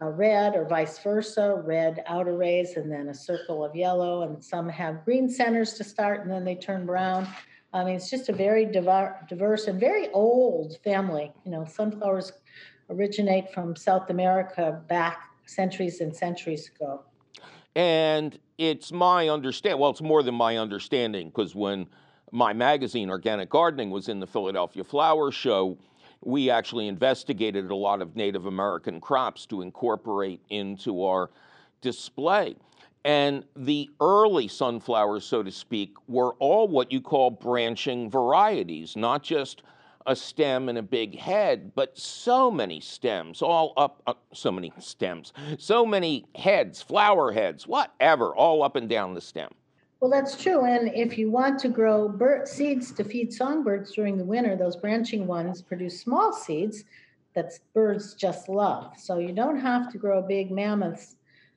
[0.00, 4.42] a red or vice versa, red outer rays and then a circle of yellow, and
[4.42, 7.26] some have green centers to start and then they turn brown.
[7.72, 11.32] I mean, it's just a very diverse and very old family.
[11.44, 12.32] You know, sunflowers
[12.88, 17.02] originate from South America back centuries and centuries ago.
[17.74, 21.86] And it's my understanding, well, it's more than my understanding, because when
[22.32, 25.76] my magazine, Organic Gardening, was in the Philadelphia Flower Show,
[26.20, 31.30] we actually investigated a lot of Native American crops to incorporate into our
[31.80, 32.56] display.
[33.04, 39.22] And the early sunflowers, so to speak, were all what you call branching varieties, not
[39.22, 39.62] just
[40.06, 44.72] a stem and a big head, but so many stems, all up, uh, so many
[44.78, 49.50] stems, so many heads, flower heads, whatever, all up and down the stem.
[50.00, 50.64] Well, that's true.
[50.64, 54.76] And if you want to grow bird seeds to feed songbirds during the winter, those
[54.76, 56.84] branching ones produce small seeds
[57.34, 58.92] that birds just love.
[58.96, 61.16] So you don't have to grow big mammoths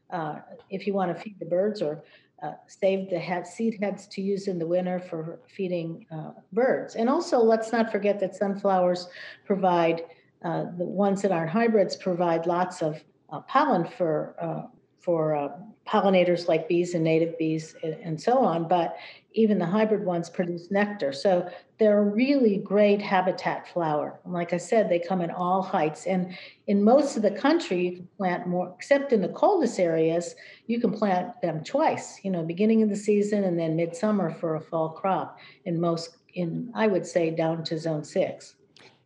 [0.10, 2.04] uh, if you want to feed the birds or
[2.42, 6.96] uh, save the head, seed heads to use in the winter for feeding uh, birds.
[6.96, 9.08] And also, let's not forget that sunflowers
[9.46, 10.02] provide,
[10.44, 14.64] uh, the ones that aren't hybrids provide lots of uh, pollen for uh,
[15.02, 15.50] for uh,
[15.88, 18.98] pollinators like bees and native bees and, and, so on, but
[19.34, 21.12] even the hybrid ones produce nectar.
[21.12, 24.20] So they're a really great habitat flower.
[24.24, 26.06] And like I said, they come in all heights.
[26.06, 26.38] And
[26.68, 30.36] in most of the country, you can plant more, except in the coldest areas,
[30.68, 34.56] you can plant them twice, you know, beginning of the season and then midsummer for
[34.56, 38.56] a fall crop in most, in I would say down to zone six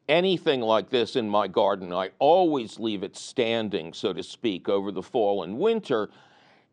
[0.08, 4.92] anything like this in my garden, I always leave it standing, so to speak, over
[4.92, 6.10] the fall and winter.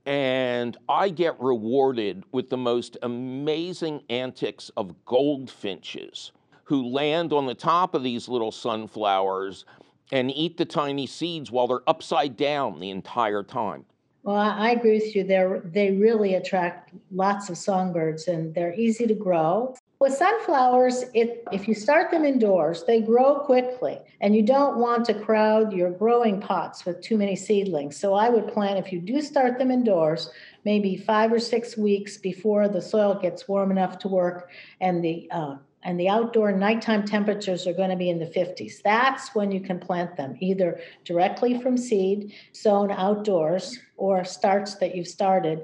[0.04, 6.32] And I get rewarded with the most amazing antics of goldfinches
[6.64, 9.64] who land on the top of these little sunflowers
[10.10, 13.84] and eat the tiny seeds while they're upside down the entire time.
[14.24, 15.24] Well, I agree with you.
[15.24, 19.74] They they really attract lots of songbirds, and they're easy to grow.
[20.02, 25.04] With sunflowers, it, if you start them indoors, they grow quickly, and you don't want
[25.04, 27.96] to crowd your growing pots with too many seedlings.
[27.96, 30.28] So I would plan if you do start them indoors,
[30.64, 35.28] maybe five or six weeks before the soil gets warm enough to work, and the
[35.30, 38.82] uh, and the outdoor nighttime temperatures are going to be in the 50s.
[38.82, 44.96] That's when you can plant them, either directly from seed, sown outdoors, or starts that
[44.96, 45.62] you've started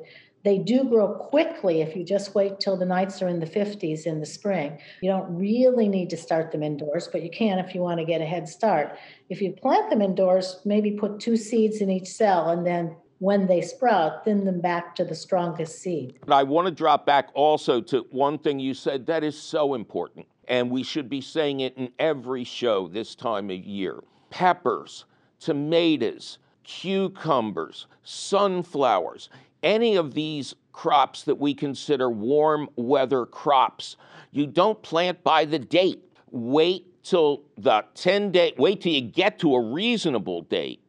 [0.48, 4.06] they do grow quickly if you just wait till the nights are in the 50s
[4.06, 4.78] in the spring.
[5.02, 8.06] You don't really need to start them indoors, but you can if you want to
[8.06, 8.96] get a head start.
[9.28, 13.46] If you plant them indoors, maybe put two seeds in each cell and then when
[13.46, 16.18] they sprout, thin them back to the strongest seed.
[16.28, 20.26] I want to drop back also to one thing you said that is so important,
[20.46, 25.04] and we should be saying it in every show this time of year peppers,
[25.40, 29.30] tomatoes, cucumbers, sunflowers
[29.62, 33.96] any of these crops that we consider warm weather crops.
[34.30, 36.04] You don't plant by the date.
[36.30, 40.82] Wait till the 10 day, wait till you get to a reasonable date,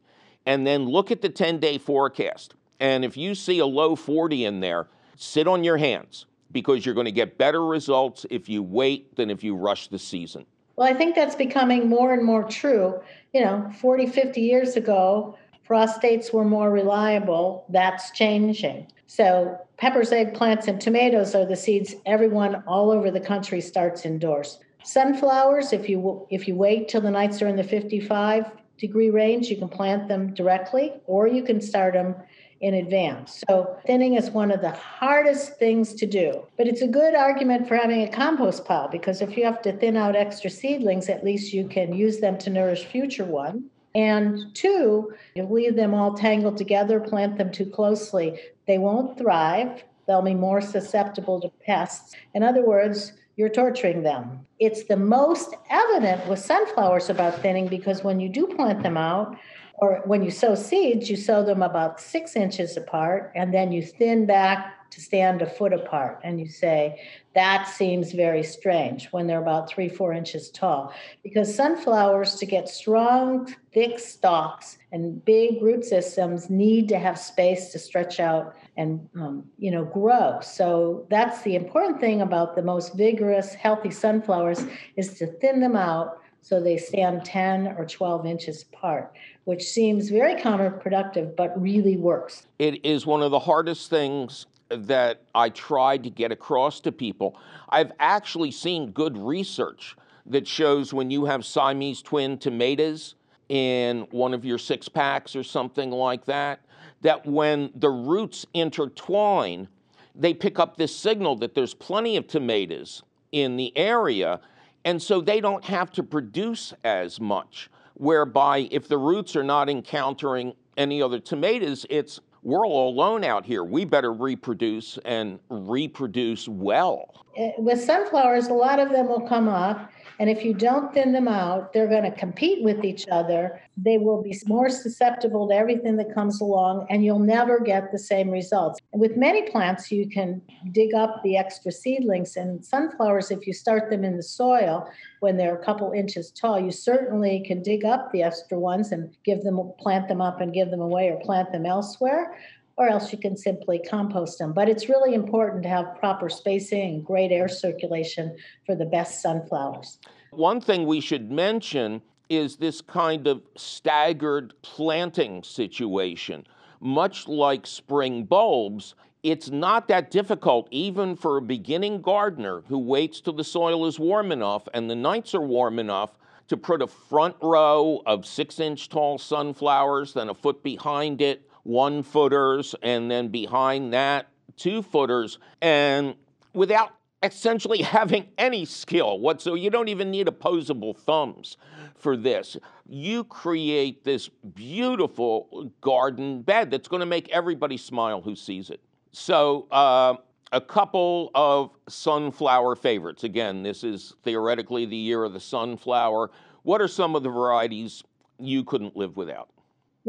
[0.46, 2.54] and then look at the 10 day forecast.
[2.78, 6.94] And if you see a low 40 in there, sit on your hands because you're
[6.94, 10.44] going to get better results if you wait than if you rush the season.
[10.76, 13.00] Well, I think that's becoming more and more true.
[13.32, 15.36] You know, 40, 50 years ago,
[15.70, 17.64] frost dates were more reliable.
[17.68, 18.88] That's changing.
[19.06, 24.58] So, peppers, eggplants, and tomatoes are the seeds everyone all over the country starts indoors.
[24.82, 29.46] Sunflowers, if you if you wait till the nights are in the 55 degree range,
[29.46, 32.16] you can plant them directly, or you can start them
[32.60, 33.44] in advance.
[33.48, 36.46] So thinning is one of the hardest things to do.
[36.56, 39.72] But it's a good argument for having a compost pile because if you have to
[39.72, 43.69] thin out extra seedlings, at least you can use them to nourish future ones.
[43.94, 49.18] And two, if you leave them all tangled together, plant them too closely, they won't
[49.18, 49.84] thrive.
[50.06, 52.14] They'll be more susceptible to pests.
[52.34, 54.46] In other words, you're torturing them.
[54.58, 59.36] It's the most evident with sunflowers about thinning because when you do plant them out,
[59.80, 63.82] or when you sow seeds, you sow them about six inches apart and then you
[63.82, 66.20] thin back to stand a foot apart.
[66.24, 67.00] And you say,
[67.34, 70.92] that seems very strange when they're about three, four inches tall.
[71.22, 77.70] Because sunflowers, to get strong, thick stalks and big root systems, need to have space
[77.70, 82.62] to stretch out and um, you know grow so that's the important thing about the
[82.62, 84.64] most vigorous healthy sunflowers
[84.96, 89.12] is to thin them out so they stand 10 or 12 inches apart
[89.44, 95.22] which seems very counterproductive but really works it is one of the hardest things that
[95.34, 97.36] I tried to get across to people.
[97.68, 103.16] I've actually seen good research that shows when you have Siamese twin tomatoes
[103.48, 106.60] in one of your six packs or something like that,
[107.00, 109.66] that when the roots intertwine,
[110.14, 113.02] they pick up this signal that there's plenty of tomatoes
[113.32, 114.40] in the area,
[114.84, 117.70] and so they don't have to produce as much.
[117.94, 123.44] Whereby, if the roots are not encountering any other tomatoes, it's we're all alone out
[123.44, 123.64] here.
[123.64, 127.26] We better reproduce and reproduce well.
[127.36, 131.12] Eh, with sunflowers, a lot of them will come up, and if you don't thin
[131.12, 133.60] them out, they're going to compete with each other.
[133.76, 137.98] They will be more susceptible to everything that comes along, and you'll never get the
[137.98, 138.80] same results.
[138.92, 142.36] With many plants, you can dig up the extra seedlings.
[142.36, 146.60] And sunflowers, if you start them in the soil when they're a couple inches tall,
[146.60, 150.52] you certainly can dig up the extra ones and give them, plant them up and
[150.52, 152.36] give them away or plant them elsewhere
[152.80, 154.54] or else you can simply compost them.
[154.54, 159.20] But it's really important to have proper spacing and great air circulation for the best
[159.20, 159.98] sunflowers.
[160.30, 162.00] One thing we should mention
[162.30, 166.46] is this kind of staggered planting situation.
[166.80, 173.20] Much like spring bulbs, it's not that difficult, even for a beginning gardener who waits
[173.20, 176.16] till the soil is warm enough and the nights are warm enough
[176.48, 181.49] to put a front row of six inch tall sunflowers, then a foot behind it,
[181.62, 185.38] one footers, and then behind that, two footers.
[185.60, 186.14] And
[186.52, 191.56] without essentially having any skill whatsoever, you don't even need opposable thumbs
[191.96, 192.56] for this.
[192.88, 198.80] You create this beautiful garden bed that's going to make everybody smile who sees it.
[199.12, 200.14] So, uh,
[200.52, 203.22] a couple of sunflower favorites.
[203.22, 206.30] Again, this is theoretically the year of the sunflower.
[206.62, 208.02] What are some of the varieties
[208.38, 209.48] you couldn't live without?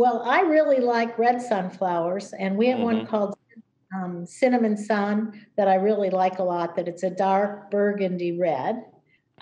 [0.01, 2.85] Well, I really like red sunflowers, and we have mm-hmm.
[2.85, 3.37] one called
[3.95, 8.83] um, Cinnamon Sun that I really like a lot, that it's a dark burgundy red.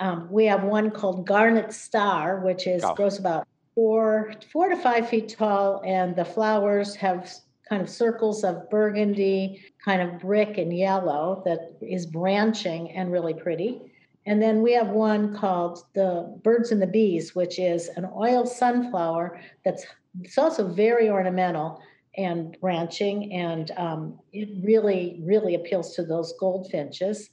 [0.02, 2.94] Um, we have one called Garnet Star, which is oh.
[2.94, 7.32] grows about four four to five feet tall, and the flowers have
[7.70, 13.34] kind of circles of burgundy, kind of brick and yellow that is branching and really
[13.34, 13.80] pretty.
[14.26, 18.46] And then we have one called the Birds and the Bees, which is an oil
[18.46, 19.86] sunflower that's
[20.24, 21.82] it's also very ornamental
[22.18, 27.30] and branching, and um, it really, really appeals to those goldfinches.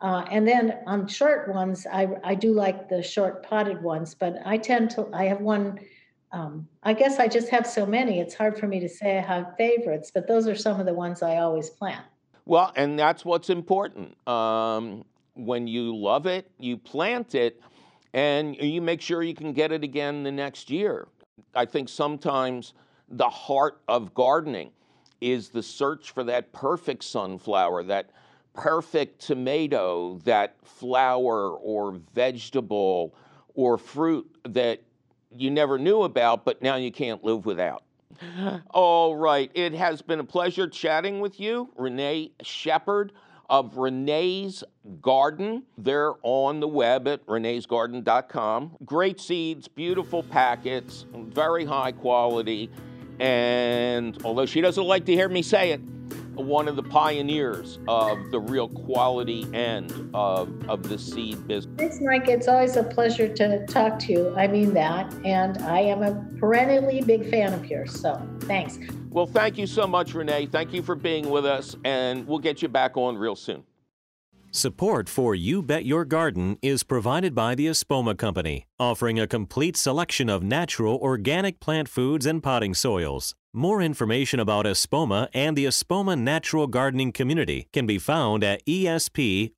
[0.00, 4.36] Uh, and then on short ones, I, I do like the short potted ones, but
[4.44, 5.78] I tend to, I have one,
[6.32, 9.22] um, I guess I just have so many, it's hard for me to say I
[9.22, 12.04] have favorites, but those are some of the ones I always plant.
[12.44, 14.16] Well, and that's what's important.
[14.28, 15.04] Um,
[15.34, 17.60] when you love it, you plant it,
[18.12, 21.08] and you make sure you can get it again the next year.
[21.54, 22.74] I think sometimes
[23.08, 24.70] the heart of gardening
[25.20, 28.10] is the search for that perfect sunflower, that
[28.52, 33.14] perfect tomato, that flower or vegetable
[33.54, 34.82] or fruit that
[35.30, 37.82] you never knew about, but now you can't live without.
[38.70, 43.12] All right, it has been a pleasure chatting with you, Renee Shepherd
[43.54, 44.64] of Renee's
[45.00, 45.62] Garden.
[45.78, 48.78] They're on the web at reneesgarden.com.
[48.84, 52.68] Great seeds, beautiful packets, very high quality.
[53.20, 55.80] And although she doesn't like to hear me say it,
[56.36, 61.74] one of the pioneers of the real quality end of, of the seed business.
[61.78, 62.28] Thanks, Mike.
[62.28, 64.34] It's always a pleasure to talk to you.
[64.36, 65.12] I mean that.
[65.24, 67.98] And I am a perennially big fan of yours.
[68.00, 68.78] So thanks.
[69.10, 70.46] Well, thank you so much, Renee.
[70.46, 71.76] Thank you for being with us.
[71.84, 73.64] And we'll get you back on real soon.
[74.50, 79.76] Support for You Bet Your Garden is provided by the Espoma Company, offering a complete
[79.76, 83.34] selection of natural organic plant foods and potting soils.
[83.56, 89.54] More information about Espoma and the Espoma Natural Gardening Community can be found at espoma.com.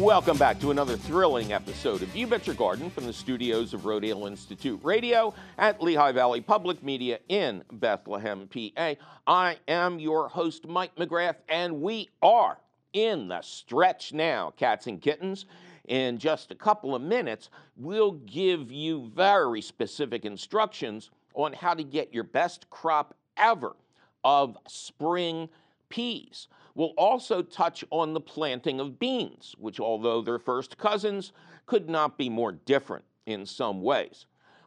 [0.00, 3.82] Welcome back to another thrilling episode of You Bet Your Garden from the studios of
[3.82, 8.94] Rodale Institute Radio at Lehigh Valley Public Media in Bethlehem, PA.
[9.26, 12.58] I am your host, Mike McGrath, and we are
[12.92, 15.46] in the stretch now, cats and kittens.
[15.88, 21.82] In just a couple of minutes, we'll give you very specific instructions on how to
[21.82, 23.74] get your best crop ever
[24.22, 25.48] of spring
[25.88, 26.48] peas.
[26.76, 31.32] We'll also touch on the planting of beans, which, although they're first cousins,
[31.64, 34.26] could not be more different in some ways.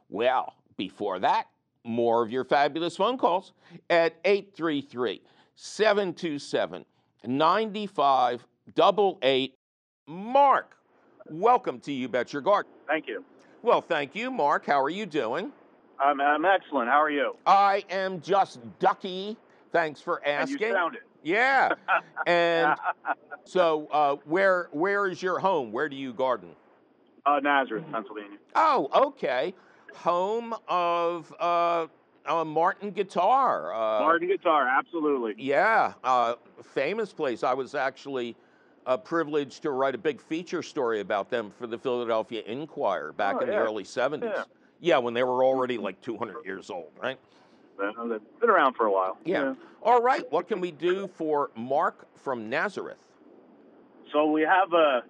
[0.10, 1.45] Well, before that,
[1.84, 3.53] more of your fabulous phone calls
[3.91, 5.22] at 833
[5.53, 6.84] 727
[7.26, 9.55] 9588.
[10.07, 10.78] Mark,
[11.30, 12.72] welcome to You Bet Your Garden.
[12.88, 13.24] Thank you.
[13.62, 14.66] Well, thank you, Mark.
[14.66, 15.51] How are you doing?
[15.99, 16.89] I'm, I'm excellent.
[16.89, 17.36] How are you?
[17.45, 19.38] I am just ducky.
[19.72, 20.55] Thanks for asking.
[20.55, 21.03] And you sound it.
[21.24, 21.74] Yeah.
[22.26, 22.76] and
[23.43, 25.72] so, uh, where where is your home?
[25.72, 26.49] Where do you garden?
[27.26, 28.38] Uh, Nazareth, Pennsylvania.
[28.55, 29.53] Oh, okay.
[29.95, 31.88] Home of uh,
[32.26, 33.74] uh, Martin Guitar.
[33.74, 35.36] Uh, Martin Guitar, absolutely.
[35.38, 37.43] Yeah, uh, famous place.
[37.43, 38.36] I was actually
[38.86, 43.36] uh, privileged to write a big feature story about them for the Philadelphia Inquirer back
[43.38, 43.55] oh, in yeah.
[43.55, 44.24] the early 70s.
[44.24, 44.43] Yeah.
[44.80, 47.20] yeah, when they were already like 200 years old, right?
[47.80, 49.17] They've been around for a while.
[49.25, 49.41] Yeah.
[49.41, 49.53] yeah.
[49.82, 50.30] All right.
[50.32, 53.03] What can we do for Mark from Nazareth?
[54.11, 55.03] So we have a,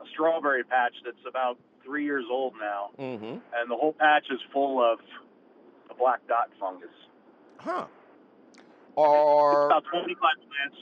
[0.00, 3.24] a strawberry patch that's about three years old now, mm-hmm.
[3.24, 4.98] and the whole patch is full of
[5.88, 6.88] the black dot fungus.
[7.58, 7.86] Huh.
[8.94, 10.76] Or about 25 plants.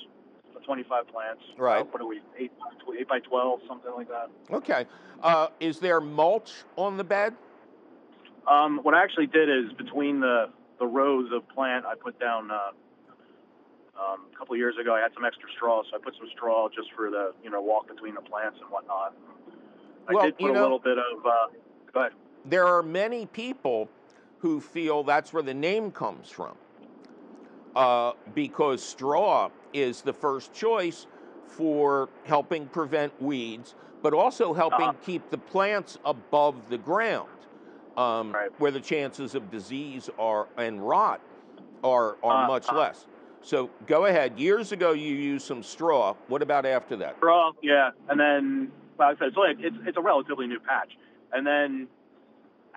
[0.65, 1.43] 25 plants.
[1.59, 1.83] Right.
[1.83, 2.21] Uh, what are we?
[2.39, 2.51] Eight,
[2.99, 4.31] eight by 12, something like that.
[4.51, 4.87] Okay.
[5.23, 7.35] Uh, is there mulch on the bed?
[8.51, 10.51] Um, what I actually did is between the
[10.85, 12.51] the rows of plant, I put down.
[12.51, 12.57] Uh,
[13.97, 16.29] um, a couple of years ago, I had some extra straw, so I put some
[16.35, 19.15] straw just for the you know walk between the plants and whatnot.
[20.09, 21.25] I Well, did you put a little bit of.
[21.25, 21.31] Uh,
[21.93, 22.13] go ahead.
[22.45, 23.89] There are many people
[24.41, 26.55] who feel that's where the name comes from.
[27.75, 31.07] Uh, because straw is the first choice
[31.49, 34.99] for helping prevent weeds, but also helping Uh-huh.
[35.05, 37.29] keep the plants above the ground,
[37.97, 38.51] um, Right.
[38.59, 41.21] where the chances of disease are and rot
[41.83, 42.77] are are Uh, much uh.
[42.77, 43.07] less.
[43.43, 44.39] So go ahead.
[44.39, 46.15] Years ago, you used some straw.
[46.29, 47.17] What about after that?
[47.19, 50.97] Straw, yeah, and then like I said, it's, only, it's it's a relatively new patch,
[51.33, 51.89] and then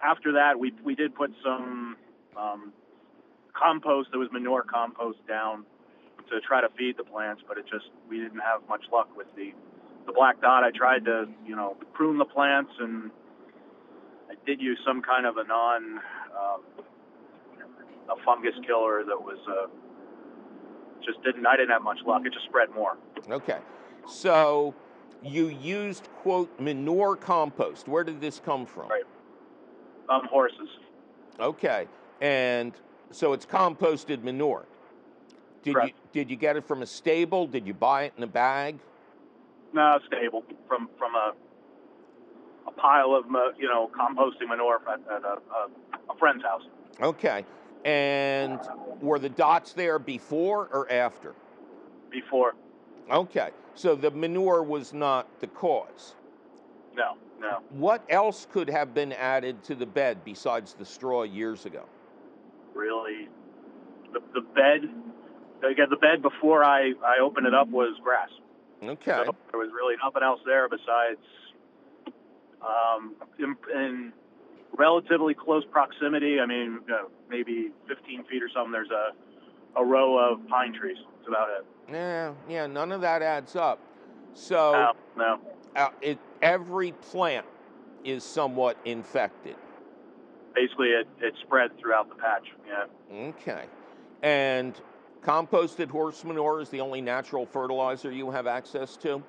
[0.01, 1.95] after that, we we did put some
[2.36, 2.74] um,
[3.53, 4.09] compost.
[4.11, 5.65] There was manure compost down
[6.30, 9.28] to try to feed the plants, but it just we didn't have much luck with
[9.36, 9.53] the
[10.05, 10.63] the black dot.
[10.63, 13.09] I tried to you know prune the plants, and
[14.30, 16.00] I did use some kind of a non
[16.36, 16.62] um,
[18.10, 19.68] a fungus killer that was uh,
[21.04, 21.46] just didn't.
[21.46, 22.24] I didn't have much luck.
[22.26, 22.98] It just spread more.
[23.30, 23.60] Okay.
[24.08, 24.74] So
[25.24, 27.88] you used quote manure compost.
[27.88, 28.90] Where did this come from?
[28.90, 29.04] Right.
[30.10, 30.70] Um, horses.
[31.40, 31.88] Okay.
[32.22, 32.74] And
[33.12, 34.66] so it's composted manure.
[35.64, 36.14] Did you Correct.
[36.14, 37.48] did you get it from a stable?
[37.48, 38.80] Did you buy it in a bag?
[39.74, 41.34] No, stable from from a
[42.68, 43.26] a pile of
[43.57, 46.63] you know composting manure at, at a, a, a friend's house.
[47.01, 47.45] Okay.
[47.86, 48.59] And
[49.01, 51.34] were the dots there before or after?
[52.09, 52.53] Before,
[53.11, 53.49] Okay.
[53.76, 56.15] So the manure was not the cause.
[56.95, 57.59] no, no.
[57.70, 61.84] What else could have been added to the bed besides the straw years ago?
[62.74, 63.30] Really,
[64.13, 64.89] the the bed.
[65.63, 68.30] Again, the bed before I I opened it up was grass.
[68.84, 69.24] Okay.
[69.26, 71.20] So there was really nothing else there besides
[72.68, 74.13] um, in, in
[74.78, 76.39] relatively close proximity.
[76.39, 78.72] I mean, you know, maybe 15 feet or something.
[78.72, 79.11] There's a
[79.78, 80.97] a row of pine trees.
[81.18, 81.65] That's about it.
[81.91, 83.80] Yeah, yeah, none of that adds up.
[84.34, 85.39] So No, no.
[85.76, 87.45] uh, it, every plant
[88.03, 89.55] is somewhat infected.
[90.55, 92.47] Basically, it, it spread throughout the patch.
[92.68, 93.28] Yeah.
[93.30, 93.65] Okay.
[94.24, 94.80] And
[95.24, 99.22] composted horse manure is the only natural fertilizer you have access to?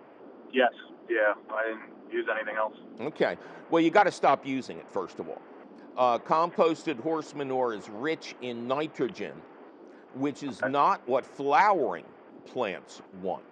[0.52, 0.72] Yes.
[1.10, 1.34] Yeah.
[1.50, 1.76] I
[2.12, 2.74] use anything else.
[3.00, 3.36] Okay.
[3.70, 5.42] Well, you got to stop using it, first of all.
[5.96, 9.32] Uh, composted horse manure is rich in nitrogen,
[10.14, 10.70] which is Okay.
[10.70, 12.04] not what flowering
[12.46, 13.42] plants want.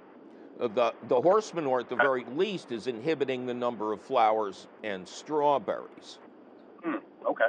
[0.60, 4.68] Uh, The, the horse manure, at the very least, is inhibiting the number of flowers
[4.84, 6.18] and strawberries.
[6.82, 6.96] Hmm.
[7.26, 7.44] Okay.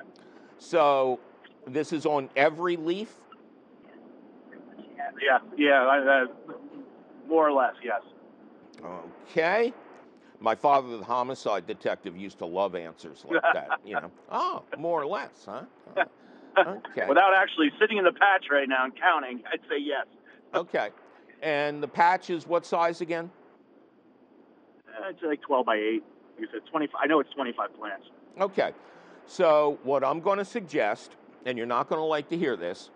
[0.58, 1.20] So
[1.68, 3.14] this is on every leaf?
[5.22, 5.40] Yeah.
[5.56, 5.82] Yeah.
[5.84, 6.26] I, I,
[7.28, 7.76] more or less.
[7.84, 8.02] Yes.
[9.32, 9.74] Okay.
[10.40, 13.80] My father, the homicide detective, used to love answers like that.
[13.84, 15.64] You know, oh, more or less, huh?
[15.96, 16.04] Uh,
[16.60, 17.06] Okay.
[17.08, 20.08] Without actually sitting in the patch right now and counting, I'd say yes.
[20.56, 20.90] Okay.
[21.44, 23.30] And the patch is what size again?
[24.88, 26.04] Uh, It's like 12 by 8.
[26.40, 27.00] You said 25.
[27.00, 28.06] I know it's 25 plants.
[28.42, 28.72] Okay.
[29.28, 31.16] So what I'm going to suggest,
[31.46, 32.90] and you're not going to like to hear this,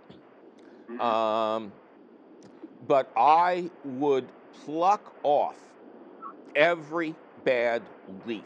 [0.90, 1.00] Mhm.
[1.00, 1.72] um,
[2.88, 4.28] but I would
[4.66, 5.56] pluck off
[6.56, 7.14] every
[7.44, 7.82] bad
[8.26, 8.44] leaf.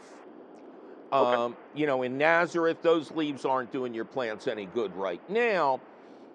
[1.12, 1.36] Okay.
[1.36, 5.80] Um, you know, in Nazareth, those leaves aren't doing your plants any good right now,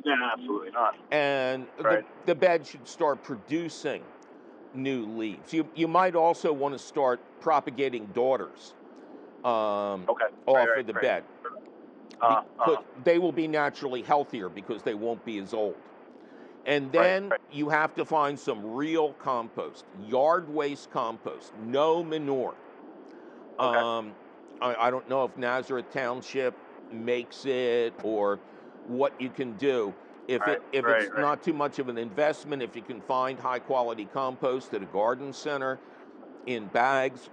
[0.04, 0.96] Yeah, absolutely not.
[1.12, 2.06] and Right.
[2.26, 4.02] the, the bed should start producing
[4.74, 5.52] new leaves.
[5.52, 8.74] You, you might also want to start propagating daughters
[9.44, 10.26] um, Okay.
[10.46, 11.24] off right, right, of the bed.
[12.22, 15.76] Uh, Because uh, they will be naturally healthier because they won't be as old.
[16.66, 17.40] And then right.
[17.52, 22.56] you have to find some real compost, yard waste compost, no manure.
[23.60, 23.78] Okay.
[23.78, 24.16] Um,
[24.62, 26.56] I, I don't know if Nazareth Township
[26.92, 28.40] makes it or
[28.88, 29.94] what you can do.
[30.28, 31.22] If Right, it if right, it's right.
[31.22, 34.86] not too much of an investment, if you can find high quality compost at a
[34.86, 35.80] garden center
[36.46, 37.30] in bags,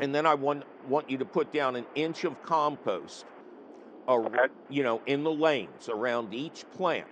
[0.00, 3.24] and then I want want you to put down an inch of compost,
[4.08, 4.48] ar- Okay.
[4.68, 7.06] you know, in the lanes around each plant.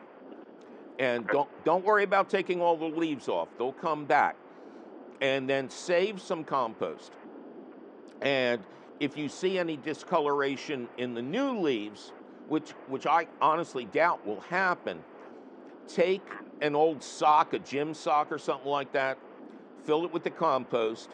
[0.98, 4.36] And don't don't worry about taking all the leaves off; they'll come back.
[5.20, 7.12] And then save some compost.
[8.20, 8.62] And
[9.00, 12.12] if you see any discoloration in the new leaves,
[12.48, 15.02] which which I honestly doubt will happen,
[15.88, 16.22] take
[16.60, 19.18] an old sock, a gym sock or something like that,
[19.84, 21.10] fill it with the compost,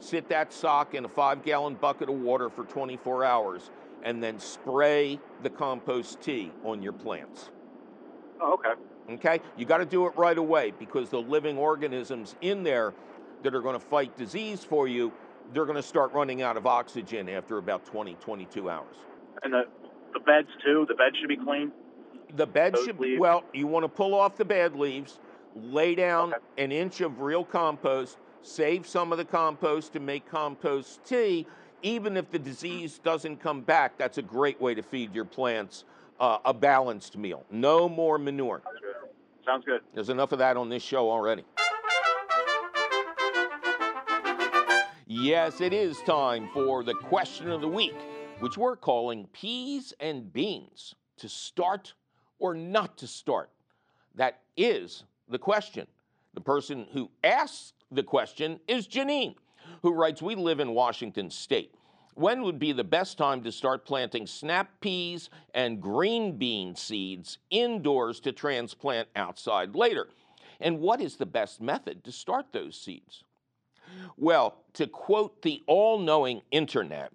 [0.00, 3.70] sit that sock in a five gallon bucket of water for 24 hours,
[4.02, 7.50] and then spray the compost tea on your plants.
[8.40, 8.74] oh, okay.
[9.10, 9.40] Okay?
[9.56, 12.94] You got to do it right away because the living organisms in there
[13.42, 15.12] that are going to fight disease for you,
[15.52, 18.96] they're going to start running out of oxygen after about 20, 22 hours.
[19.42, 19.62] And the
[20.12, 20.86] the beds too.
[20.88, 21.70] The bed should be clean.
[22.36, 23.20] The bed Those should leaves?
[23.20, 23.44] well.
[23.52, 25.20] You want to pull off the bed leaves,
[25.54, 26.64] lay down Okay.
[26.64, 31.46] an inch of real compost, save some of the compost to make compost tea.
[31.82, 35.84] Even if the disease doesn't come back, that's a great way to feed your plants
[36.18, 37.44] uh, a balanced meal.
[37.50, 38.62] No more manure.
[39.46, 39.80] Sounds good.
[39.94, 41.44] There's enough of that on this show already.
[45.06, 47.94] Yes, it is time for the question of the week,
[48.40, 51.94] which we're calling peas and beans to start
[52.40, 53.50] or not to start.
[54.16, 55.86] That is the question.
[56.34, 59.36] The person who asks the question is Janine,
[59.82, 61.72] who writes We live in Washington State.
[62.16, 67.36] When would be the best time to start planting snap peas and green bean seeds
[67.50, 70.08] indoors to transplant outside later?
[70.58, 73.22] And what is the best method to start those seeds?
[74.16, 77.12] Well, to quote the all knowing internet,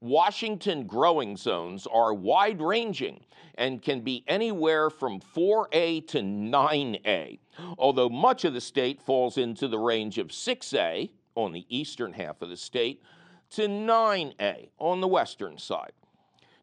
[0.00, 3.24] Washington growing zones are wide ranging
[3.56, 7.40] and can be anywhere from 4A to 9A,
[7.76, 12.40] although much of the state falls into the range of 6A on the eastern half
[12.40, 13.02] of the state
[13.50, 15.92] to 9A on the western side.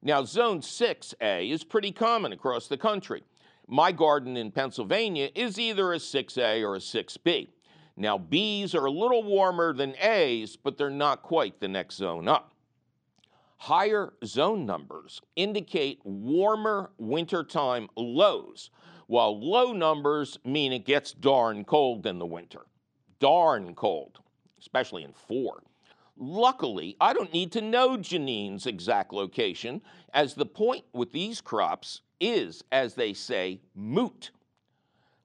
[0.02, 3.24] Now, Zone 6A is pretty common across the country.
[3.68, 7.50] My garden in Pennsylvania is either a 6A or a 6B.
[7.96, 12.28] Now, Bs are a little warmer than As, but they're not quite the next zone
[12.28, 12.54] up.
[13.58, 18.72] Higher zone numbers indicate warmer wintertime lows,
[19.06, 22.62] while low numbers mean it gets darn cold in the winter.
[23.20, 24.20] Darn cold,
[24.60, 25.62] especially in four.
[26.24, 29.82] Luckily, I don't need to know Janine's exact location,
[30.14, 34.30] as the point with these crops is, as they say, moot.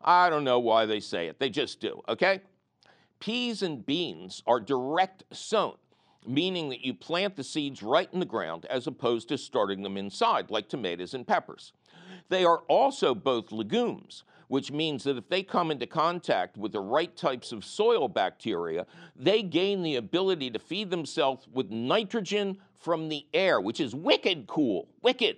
[0.00, 2.40] I don't know why they say it, they just do, okay?
[3.20, 5.76] Peas and beans are direct sown,
[6.26, 9.98] meaning that you plant the seeds right in the ground as opposed to starting them
[9.98, 11.74] inside, like tomatoes and peppers.
[12.30, 16.80] They are also both legumes, which means that if they come into contact with the
[16.80, 23.08] right types of soil bacteria, they gain the ability to feed themselves with nitrogen from
[23.08, 24.88] the air, which is wicked cool.
[25.02, 25.36] Wicked.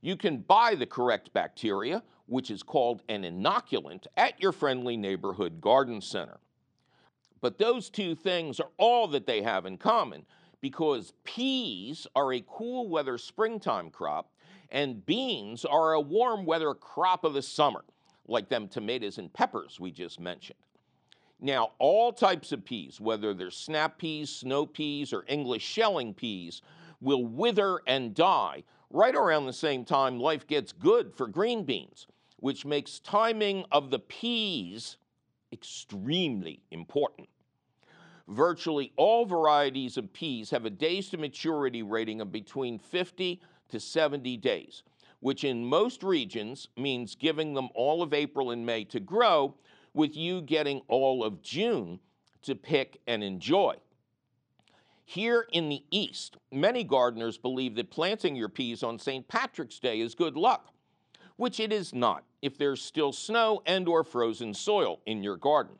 [0.00, 5.60] You can buy the correct bacteria, which is called an inoculant, at your friendly neighborhood
[5.60, 6.38] garden center.
[7.40, 10.24] But those two things are all that they have in common
[10.60, 14.30] because peas are a cool weather springtime crop
[14.70, 17.84] and beans are a warm weather crop of the summer,
[18.28, 20.58] like them tomatoes and peppers we just mentioned.
[21.40, 26.62] Now, all types of peas, whether they're snap peas, snow peas, or English shelling peas,
[27.00, 32.06] will wither and die right around the same time life gets good for green beans,
[32.38, 34.96] which makes timing of the peas
[35.52, 37.28] extremely important.
[38.26, 43.80] Virtually all varieties of peas have a days to maturity rating of between 50 to
[43.80, 44.82] 70 days,
[45.20, 49.54] which in most regions means giving them all of April and May to grow,
[49.94, 51.98] with you getting all of June
[52.42, 53.74] to pick and enjoy.
[55.04, 59.26] Here in the East, many gardeners believe that planting your peas on St.
[59.26, 60.66] Patrick's Day is good luck,
[61.36, 65.76] which it is not if there's still snow and or frozen soil in your garden.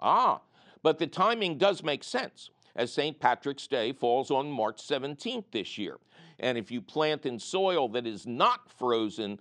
[0.00, 0.40] Ah,
[0.82, 3.20] but the timing does make sense, as St.
[3.20, 5.98] Patrick's Day falls on March 17th this year.
[6.40, 9.38] And if you plant in soil that is not frozen,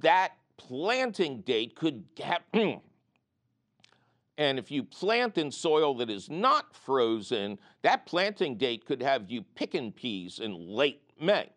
[0.00, 2.42] that planting date could have.
[4.38, 9.30] and if you plant in soil that is not frozen, that planting date could have
[9.30, 11.48] you picking peas in late May.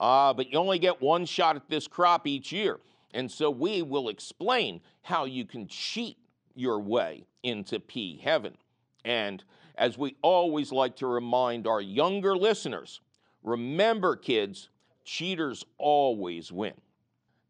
[0.00, 2.80] Uh, but you only get one shot at this crop each year.
[3.14, 6.16] And so we will explain how you can cheat
[6.54, 8.56] your way into pea heaven.
[9.04, 9.44] And
[9.76, 13.00] as we always like to remind our younger listeners,
[13.42, 14.68] remember, kids,
[15.04, 16.74] cheaters always win.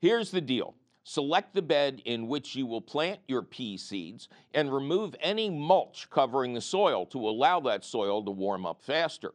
[0.01, 0.75] Here's the deal
[1.05, 6.09] select the bed in which you will plant your pea seeds and remove any mulch
[6.11, 9.33] covering the soil to allow that soil to warm up faster.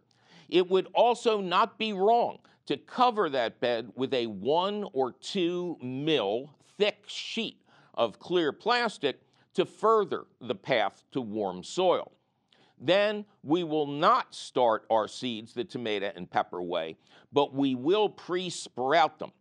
[0.50, 5.78] It would also not be wrong to cover that bed with a one or two
[5.82, 7.62] mil thick sheet
[7.94, 9.22] of clear plastic
[9.54, 12.12] to further the path to warm soil.
[12.80, 16.98] Then we will not start our seeds the tomato and pepper way,
[17.32, 19.32] but we will pre sprout them.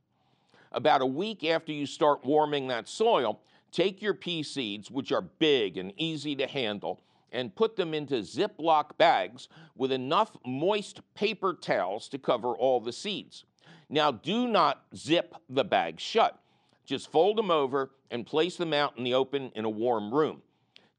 [0.73, 3.41] About a week after you start warming that soil,
[3.73, 8.17] take your pea seeds, which are big and easy to handle, and put them into
[8.17, 13.45] Ziploc bags with enough moist paper towels to cover all the seeds.
[13.89, 16.41] Now, do not zip the bags shut.
[16.85, 20.43] Just fold them over and place them out in the open in a warm room.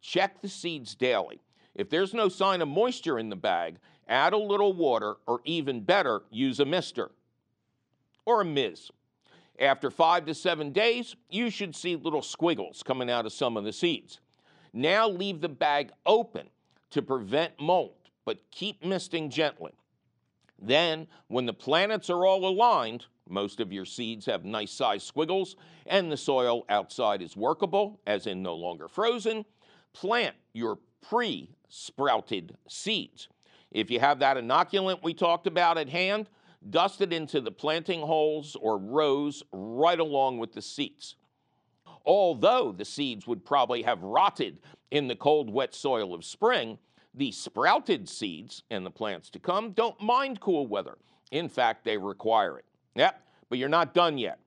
[0.02, 1.40] Check the seeds daily.
[1.78, 3.78] If there's no sign of moisture in the bag,
[4.10, 7.12] add a little water, or even better, use a mister
[8.26, 8.92] or a Ms.
[9.60, 13.64] After five to seven days, you should see little squiggles coming out of some of
[13.64, 14.20] the seeds.
[14.74, 16.50] Now leave the bag open
[16.92, 19.72] to prevent mold, but keep misting gently.
[20.60, 25.56] Then, when the planets are all aligned, most of your seeds have nice sized squiggles,
[25.86, 29.46] and the soil outside is workable, as in no longer frozen,
[29.94, 33.28] plant your pre sprouted seeds.
[33.72, 36.30] If you have that inoculant we talked about at hand,
[36.70, 41.16] dust it into the planting holes or rows right along with the seeds.
[42.06, 44.60] Although the seeds would probably have rotted
[44.92, 46.78] in the cold, wet soil of spring,
[47.14, 50.98] the sprouted seeds and the plants to come don't mind cool weather.
[51.32, 52.66] In fact, they require it.
[52.96, 54.40] Yep, but you're not done yet.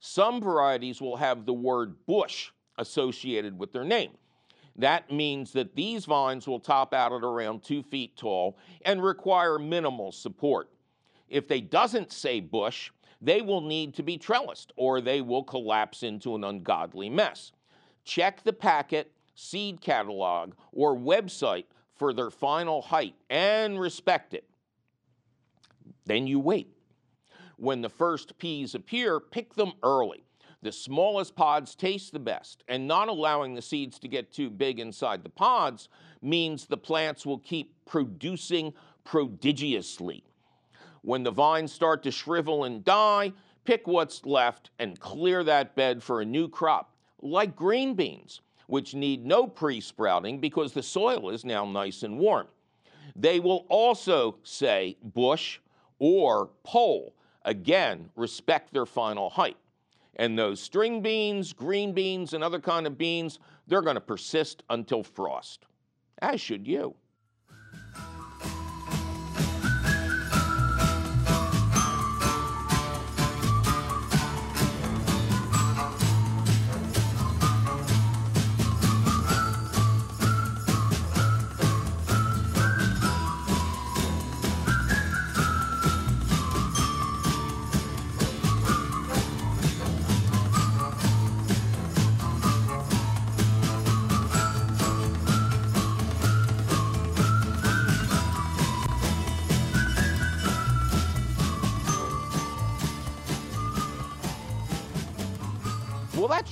[0.00, 4.12] Some varieties will have the word bush associated with their name.
[4.76, 9.58] That means that these vines will top out at around two feet tall and require
[9.58, 10.70] minimal support.
[11.28, 16.02] If they doesn't say bush, they will need to be trellised or they will collapse
[16.02, 17.52] into an ungodly mess.
[18.04, 24.48] Check the packet, seed catalog, or website for their final height and respect it.
[26.04, 26.68] Then you wait.
[27.56, 30.24] When the first peas appear, pick them early.
[30.62, 34.78] The smallest pods taste the best, and not allowing the seeds to get too big
[34.78, 35.88] inside the pods
[36.22, 38.72] means the plants will keep producing
[39.04, 40.22] prodigiously.
[41.02, 43.32] When the vines start to shrivel and die,
[43.64, 48.94] pick what's left and clear that bed for a new crop, like green beans, which
[48.94, 52.46] need no pre sprouting because the soil is now nice and warm.
[53.16, 55.58] They will also say bush
[55.98, 57.14] or pole.
[57.44, 59.56] Again, respect their final height.
[60.16, 64.62] And those string beans, green beans, and other kind of beans, they're going to persist
[64.70, 65.64] until frost,
[66.20, 66.94] as should you.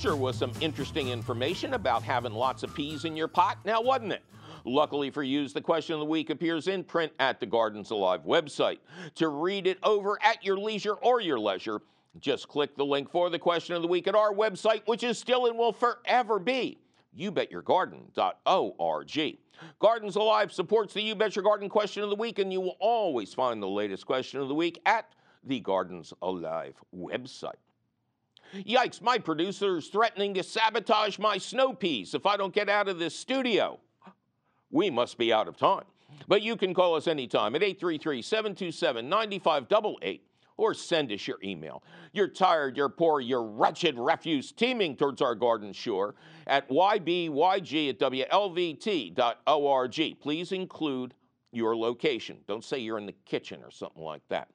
[0.01, 4.11] Sure was some interesting information about having lots of peas in your pot, now wasn't
[4.11, 4.23] it?
[4.65, 8.21] Luckily for you, the question of the week appears in print at the Gardens Alive
[8.25, 8.79] website.
[9.15, 11.83] To read it over at your leisure or your leisure,
[12.19, 15.19] just click the link for the question of the week at our website, which is
[15.19, 16.79] still and will forever be
[17.15, 19.37] youbetyourgarden.org.
[19.77, 22.77] Gardens Alive supports the You Bet Your Garden question of the week, and you will
[22.79, 27.53] always find the latest question of the week at the Gardens Alive website.
[28.53, 32.87] Yikes, my producer is threatening to sabotage my snow peas if I don't get out
[32.87, 33.79] of this studio.
[34.71, 35.83] We must be out of time.
[36.27, 40.27] But you can call us anytime at 833 727 9588
[40.57, 41.83] or send us your email.
[42.13, 47.99] You're tired, you're poor, you're wretched refuse teeming towards our garden shore at ybyg at
[47.99, 49.19] wlvt.org.
[50.19, 51.13] Please include
[51.51, 52.37] your location.
[52.47, 54.49] Don't say you're in the kitchen or something like that.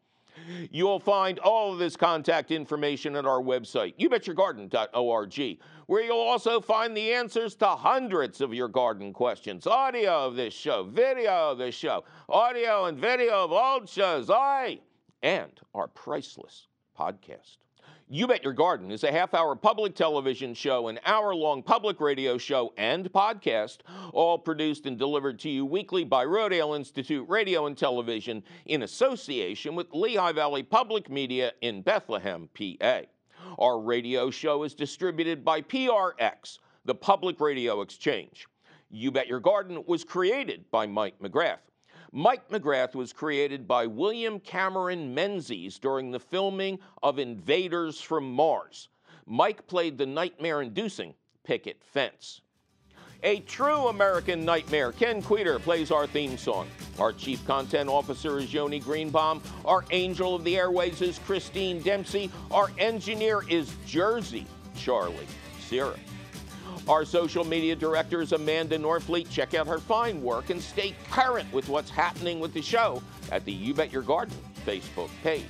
[0.71, 6.97] You'll find all of this contact information at our website, youbetyourgarden.org, where you'll also find
[6.97, 11.75] the answers to hundreds of your garden questions, audio of this show, video of this
[11.75, 14.81] show, audio and video of old shows, aye,
[15.23, 16.69] and our priceless
[16.99, 17.57] podcast.
[18.09, 22.01] You Bet Your Garden is a half hour public television show, an hour long public
[22.01, 23.79] radio show, and podcast,
[24.13, 29.75] all produced and delivered to you weekly by Rodale Institute Radio and Television in association
[29.75, 33.01] with Lehigh Valley Public Media in Bethlehem, PA.
[33.59, 38.47] Our radio show is distributed by PRX, the Public Radio Exchange.
[38.89, 41.59] You Bet Your Garden was created by Mike McGrath.
[42.17, 48.89] Mike McGrath was created by William Cameron Menzies during the filming of Invaders from Mars.
[49.27, 51.13] Mike played the nightmare inducing
[51.45, 52.41] picket fence.
[53.23, 54.93] A true American nightmare.
[54.93, 56.67] Ken Queter plays our theme song.
[56.99, 59.43] Our chief content officer is Yoni Greenbaum.
[59.67, 62.31] Our angel of the airways is Christine Dempsey.
[62.51, 65.29] Our engineer is Jersey Charlie
[65.61, 65.99] Sierra.
[66.89, 69.29] Our social media director is Amanda Norfleet.
[69.29, 73.45] Check out her fine work and stay current with what's happening with the show at
[73.45, 75.43] the You Bet Your Garden Facebook page.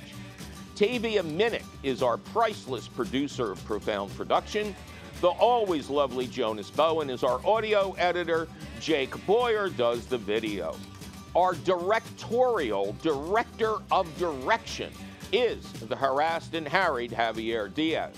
[0.73, 4.75] Tavia Minnick is our priceless producer of Profound Production.
[5.21, 8.47] The always lovely Jonas Bowen is our audio editor.
[8.79, 10.75] Jake Boyer does the video.
[11.35, 14.91] Our directorial director of direction
[15.31, 18.15] is the harassed and harried Javier Diaz.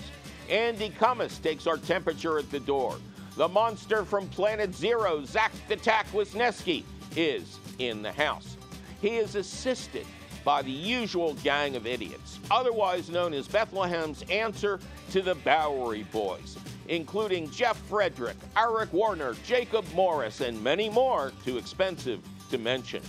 [0.48, 2.96] Andy Cummins takes our temperature at the door.
[3.36, 6.84] The monster from Planet Zero, Zach the Tack Wisniewski,
[7.16, 8.56] is in the house.
[9.00, 10.06] He is assisted
[10.44, 16.56] by the usual gang of idiots, otherwise known as Bethlehem's answer to the Bowery Boys,
[16.88, 22.20] including Jeff Frederick, Eric Warner, Jacob Morris, and many more too expensive
[22.50, 23.02] to mention.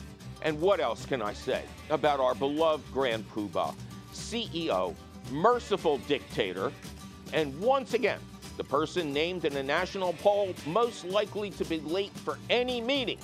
[0.43, 3.75] And what else can I say about our beloved Grand Poobah,
[4.13, 4.95] CEO,
[5.31, 6.71] merciful dictator,
[7.33, 8.19] and once again,
[8.61, 13.17] the person named in a national poll most likely to be late for any meeting,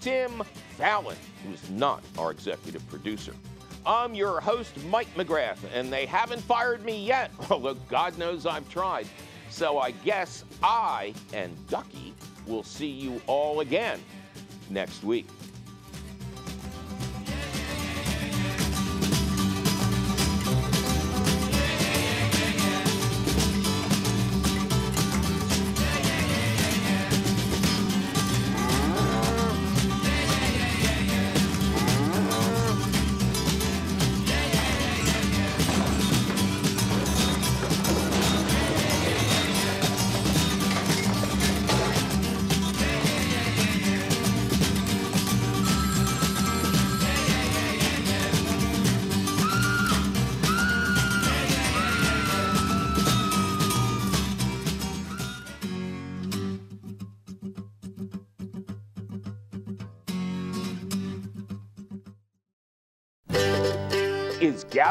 [0.00, 0.42] Tim
[0.78, 3.34] Fallon, who's not our executive producer.
[3.84, 8.66] I'm your host, Mike McGrath, and they haven't fired me yet, although God knows I've
[8.70, 9.06] tried.
[9.50, 12.14] So I guess I and Ducky
[12.46, 14.00] will see you all again
[14.70, 15.26] next week.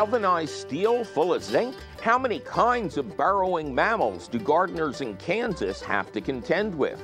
[0.07, 1.75] Galvanized steel full of zinc?
[2.01, 7.01] How many kinds of burrowing mammals do gardeners in Kansas have to contend with?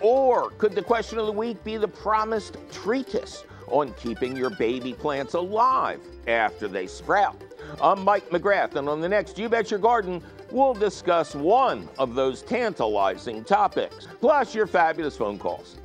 [0.00, 4.94] Or could the question of the week be the promised treatise on keeping your baby
[4.94, 7.36] plants alive after they sprout?
[7.82, 12.14] I'm Mike McGrath, and on the next You Bet Your Garden, we'll discuss one of
[12.14, 15.76] those tantalizing topics, plus your fabulous phone calls.